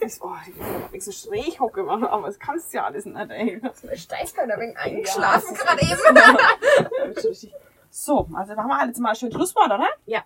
das, 0.00 0.20
oh, 0.22 0.32
ich 0.46 0.60
hab 0.60 1.00
so 1.00 1.12
schräg 1.12 1.58
hocke, 1.58 1.88
aber 1.88 2.26
das 2.26 2.38
kannst 2.38 2.72
du 2.72 2.76
ja 2.76 2.84
alles 2.84 3.04
nicht, 3.04 3.30
ey. 3.30 3.60
Ich 3.92 4.02
steiß 4.02 4.34
da 4.34 4.60
wegen 4.60 4.76
eingeschlafen 4.76 5.54
Ja, 5.54 5.62
gerade 5.62 5.82
eben. 5.82 7.52
So, 7.88 8.28
also 8.34 8.54
da 8.54 8.62
haben 8.62 8.68
wir 8.68 8.86
jetzt 8.86 8.98
mal 8.98 9.14
schön 9.14 9.32
Schlusswort, 9.32 9.72
oder? 9.72 9.88
Ja. 10.04 10.22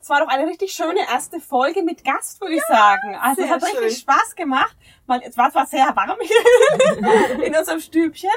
Es 0.00 0.10
war 0.10 0.20
doch 0.20 0.28
eine 0.28 0.48
richtig 0.48 0.72
schöne 0.72 1.00
erste 1.08 1.38
Folge 1.38 1.82
mit 1.82 2.04
Gast, 2.04 2.40
würde 2.40 2.54
ich 2.54 2.62
sagen. 2.64 3.14
Also 3.20 3.42
es 3.42 3.50
hat 3.50 3.62
richtig 3.62 3.80
schön. 3.80 3.90
Spaß 3.90 4.34
gemacht. 4.34 4.76
Man, 5.06 5.20
es 5.22 5.36
war 5.36 5.50
zwar 5.52 5.66
sehr 5.66 5.94
warm 5.94 6.16
hier 6.20 7.44
in 7.44 7.54
unserem 7.54 7.78
Stübchen, 7.78 8.30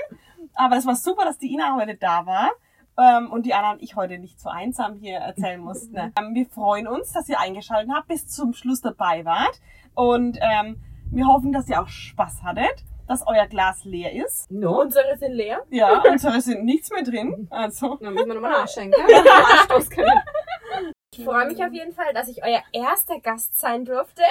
aber 0.56 0.78
es 0.78 0.86
war 0.86 0.96
super, 0.96 1.26
dass 1.26 1.38
die 1.38 1.54
Ina 1.54 1.76
heute 1.76 1.96
da 1.96 2.26
war. 2.26 2.50
Ähm, 2.98 3.32
und 3.32 3.46
die 3.46 3.54
Anna 3.54 3.72
und 3.72 3.82
ich 3.82 3.96
heute 3.96 4.20
nicht 4.20 4.40
so 4.40 4.50
einsam 4.50 4.96
hier 4.96 5.18
erzählen 5.18 5.60
mussten. 5.64 5.96
Ähm, 5.96 6.34
wir 6.34 6.46
freuen 6.46 6.88
uns, 6.88 7.12
dass 7.14 7.30
ihr 7.30 7.40
eingeschaltet 7.40 7.92
habt, 7.94 8.08
bis 8.08 8.28
zum 8.28 8.54
Schluss 8.54 8.82
dabei 8.82 9.24
wart. 9.26 9.60
Und 9.94 10.38
ähm, 10.42 10.82
wir 11.10 11.28
hoffen, 11.28 11.52
dass 11.54 11.68
ihr 11.70 11.82
auch 11.82 11.88
Spaß 11.88 12.44
hattet, 12.44 12.84
dass 13.08 13.26
euer 13.26 13.48
Glas 13.48 13.84
leer 13.86 14.12
ist. 14.14 14.52
No. 14.52 14.82
Unsere 14.82 15.18
sind 15.18 15.34
leer. 15.34 15.62
Ja, 15.70 16.02
unsere 16.10 16.42
sind 16.42 16.64
nichts 16.66 16.92
mehr 16.92 17.04
drin. 17.04 17.48
Also, 17.50 17.96
Dann 17.96 18.14
müssen 18.14 18.28
wir 18.28 18.36
nochmal 18.36 18.52
nachschenken. 18.52 19.02
Anstoß 19.02 19.90
können. 19.90 20.22
Ich 21.14 21.26
freue 21.26 21.46
mich 21.46 21.62
auf 21.62 21.74
jeden 21.74 21.92
Fall, 21.92 22.14
dass 22.14 22.30
ich 22.30 22.42
euer 22.42 22.62
erster 22.72 23.20
Gast 23.20 23.60
sein 23.60 23.84
durfte. 23.84 24.22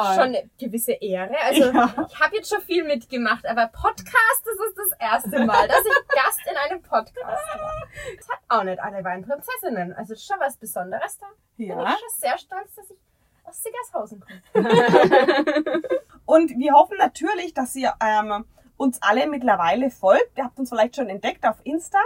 Ah, 0.00 0.14
Schon 0.14 0.22
eine 0.24 0.48
gewisse 0.58 0.92
Ehre. 0.92 1.34
Also 1.42 1.64
Ja. 1.72 2.06
ich 2.08 2.20
habe 2.20 2.36
jetzt 2.36 2.48
schon 2.48 2.62
viel 2.62 2.84
mitgemacht, 2.84 3.44
aber 3.46 3.66
Podcast, 3.66 4.42
das 4.44 4.68
ist 4.68 4.76
das 4.78 4.98
erste 5.00 5.44
Mal, 5.44 5.66
dass 5.66 5.80
ich 5.84 6.08
Gast 6.14 6.40
in 6.50 6.56
einem 6.56 6.82
Podcast 6.82 7.26
war. 7.26 7.72
Das 8.16 8.28
hat 8.28 8.38
auch 8.48 8.62
nicht 8.62 8.80
alle 8.80 9.02
Weinprinzessinnen. 9.02 9.92
Also 9.94 10.14
das 10.14 10.20
ist 10.22 10.26
schon 10.28 10.38
was 10.40 10.56
Besonderes 10.56 11.18
da. 11.18 11.26
Bin 11.56 11.68
ja. 11.68 11.82
ich 11.82 11.88
schon 11.98 12.20
sehr 12.20 12.38
stolz, 12.38 12.74
dass 12.76 12.90
ich 12.90 12.96
aus 13.44 13.62
Siggershausen 13.62 14.24
komme. 14.24 14.40
Und 16.26 16.50
wir 16.58 16.74
hoffen 16.74 16.96
natürlich, 16.98 17.54
dass 17.54 17.74
ihr 17.74 17.94
ähm, 18.00 18.44
uns 18.76 19.00
alle 19.02 19.26
mittlerweile 19.26 19.90
folgt. 19.90 20.36
Ihr 20.36 20.44
habt 20.44 20.58
uns 20.58 20.68
vielleicht 20.68 20.96
schon 20.96 21.08
entdeckt 21.08 21.44
auf 21.46 21.56
Insta 21.64 21.98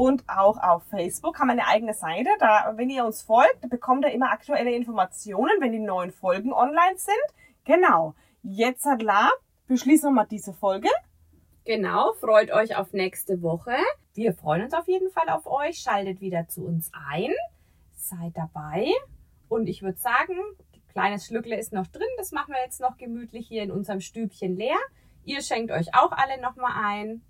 und 0.00 0.24
auch 0.30 0.56
auf 0.56 0.84
Facebook. 0.84 1.38
Haben 1.38 1.48
wir 1.48 1.52
eine 1.52 1.66
eigene 1.66 1.92
Seite. 1.92 2.30
Da, 2.38 2.72
wenn 2.76 2.88
ihr 2.88 3.04
uns 3.04 3.20
folgt, 3.20 3.68
bekommt 3.68 4.06
ihr 4.06 4.12
immer 4.12 4.30
aktuelle 4.30 4.72
Informationen, 4.72 5.52
wenn 5.60 5.72
die 5.72 5.78
neuen 5.78 6.10
Folgen 6.10 6.54
online 6.54 6.96
sind. 6.96 7.14
Genau. 7.66 8.14
Jetzt 8.42 8.86
hat 8.86 9.02
La, 9.02 9.30
beschließen 9.66 10.08
wir 10.08 10.14
mal 10.14 10.24
diese 10.24 10.54
Folge. 10.54 10.88
Genau, 11.66 12.14
freut 12.14 12.50
euch 12.50 12.76
auf 12.76 12.94
nächste 12.94 13.42
Woche. 13.42 13.76
Wir 14.14 14.32
freuen 14.32 14.62
uns 14.62 14.72
auf 14.72 14.88
jeden 14.88 15.10
Fall 15.10 15.28
auf 15.28 15.46
euch. 15.46 15.80
Schaltet 15.80 16.22
wieder 16.22 16.48
zu 16.48 16.64
uns 16.64 16.90
ein. 17.10 17.32
Seid 17.92 18.34
dabei. 18.38 18.90
Und 19.50 19.66
ich 19.66 19.82
würde 19.82 19.98
sagen, 19.98 20.32
ein 20.72 20.92
kleines 20.92 21.26
Schlückle 21.26 21.58
ist 21.58 21.74
noch 21.74 21.88
drin. 21.88 22.08
Das 22.16 22.32
machen 22.32 22.54
wir 22.54 22.62
jetzt 22.64 22.80
noch 22.80 22.96
gemütlich 22.96 23.46
hier 23.48 23.62
in 23.62 23.70
unserem 23.70 24.00
Stübchen 24.00 24.56
leer. 24.56 24.78
Ihr 25.26 25.42
schenkt 25.42 25.70
euch 25.70 25.94
auch 25.94 26.12
alle 26.12 26.40
nochmal 26.40 26.72
ein. 26.82 27.20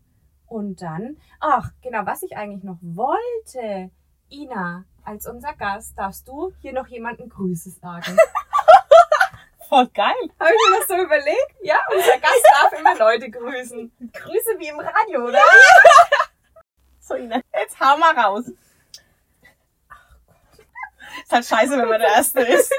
Und 0.51 0.83
dann, 0.83 1.17
ach, 1.39 1.71
genau, 1.81 2.05
was 2.07 2.25
ich 2.25 2.37
eigentlich 2.37 2.65
noch 2.65 2.79
wollte. 2.83 3.93
Ina, 4.33 4.85
als 5.05 5.29
unser 5.29 5.53
Gast 5.55 5.97
darfst 5.97 6.27
du 6.27 6.53
hier 6.61 6.73
noch 6.73 6.89
jemanden 6.89 7.29
Grüße 7.29 7.71
sagen. 7.71 8.17
Voll 9.69 9.87
geil. 9.95 10.13
Habe 10.41 10.51
ich 10.51 10.71
mir 10.71 10.79
das 10.79 10.89
so 10.89 10.97
überlegt? 10.97 11.55
Ja, 11.63 11.79
unser 11.95 12.19
Gast 12.19 12.45
darf 12.61 12.73
immer 12.73 12.97
Leute 12.97 13.31
grüßen. 13.31 13.93
Grüße 14.13 14.59
wie 14.59 14.69
im 14.69 14.81
Radio, 14.81 15.25
oder? 15.29 15.39
So, 16.99 17.15
Ina, 17.17 17.41
jetzt 17.55 17.79
hau 17.81 17.97
mal 17.97 18.17
raus. 18.17 18.47
Ist 21.23 21.33
halt 21.33 21.45
scheiße, 21.45 21.77
wenn 21.77 21.89
man 21.89 22.01
der 22.01 22.11
Erste 22.11 22.41
ist. 22.41 22.73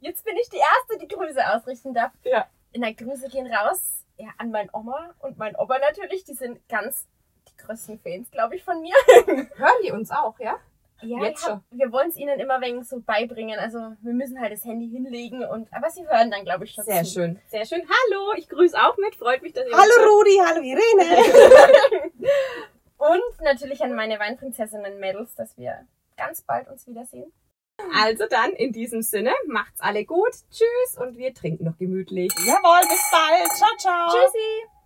Jetzt 0.00 0.22
bin 0.22 0.36
ich 0.36 0.50
die 0.50 0.58
Erste, 0.58 0.98
die 0.98 1.08
Grüße 1.08 1.54
ausrichten 1.54 1.94
darf. 1.94 2.12
Ja. 2.24 2.46
Na, 2.74 2.92
Grüße 2.92 3.28
gehen 3.28 3.46
raus 3.52 3.99
ja, 4.20 4.28
an 4.38 4.50
mein 4.50 4.68
Oma 4.72 5.14
und 5.20 5.38
mein 5.38 5.56
Opa 5.56 5.78
natürlich. 5.78 6.24
Die 6.24 6.34
sind 6.34 6.66
ganz 6.68 7.06
die 7.48 7.56
größten 7.56 7.98
Fans, 8.00 8.30
glaube 8.30 8.56
ich, 8.56 8.64
von 8.64 8.80
mir. 8.80 8.94
Hören 9.56 9.82
die 9.84 9.92
uns 9.92 10.10
auch, 10.10 10.38
ja? 10.38 10.58
Ja, 11.02 11.24
Jetzt 11.24 11.48
hab, 11.48 11.62
wir 11.70 11.90
wollen 11.92 12.10
es 12.10 12.16
ihnen 12.16 12.38
immer 12.38 12.60
wegen 12.60 12.84
so 12.84 13.00
beibringen. 13.00 13.58
Also 13.58 13.78
wir 14.02 14.12
müssen 14.12 14.38
halt 14.38 14.52
das 14.52 14.64
Handy 14.66 14.86
hinlegen 14.86 15.42
und 15.44 15.72
aber 15.72 15.88
sie 15.88 16.06
hören 16.06 16.30
dann, 16.30 16.44
glaube 16.44 16.64
ich, 16.64 16.72
schon 16.72 16.84
Sehr 16.84 17.04
zu. 17.04 17.12
schön. 17.12 17.40
Sehr 17.48 17.64
schön. 17.64 17.80
Hallo, 17.80 18.34
ich 18.36 18.48
grüße 18.50 18.76
auch 18.76 18.98
mit. 18.98 19.16
Freut 19.16 19.40
mich, 19.42 19.54
dass 19.54 19.66
ihr 19.66 19.74
Hallo 19.74 20.10
Rudi, 20.10 20.38
hallo 20.44 20.60
Irene. 20.60 21.24
Und 22.98 23.42
natürlich 23.42 23.82
an 23.82 23.94
meine 23.94 24.18
Weinprinzessinnen-Mädels, 24.18 25.34
dass 25.34 25.56
wir 25.56 25.86
ganz 26.18 26.42
bald 26.42 26.68
uns 26.68 26.86
wiedersehen. 26.86 27.32
Also 27.94 28.24
dann, 28.28 28.52
in 28.52 28.72
diesem 28.72 29.02
Sinne, 29.02 29.32
macht's 29.46 29.80
alle 29.80 30.04
gut. 30.04 30.32
Tschüss 30.50 30.98
und 30.98 31.16
wir 31.16 31.34
trinken 31.34 31.64
noch 31.64 31.78
gemütlich. 31.78 32.32
Jawohl, 32.44 32.88
bis 32.88 33.10
bald. 33.10 33.50
Ciao, 33.52 33.76
ciao. 33.78 34.08
Tschüssi! 34.10 34.79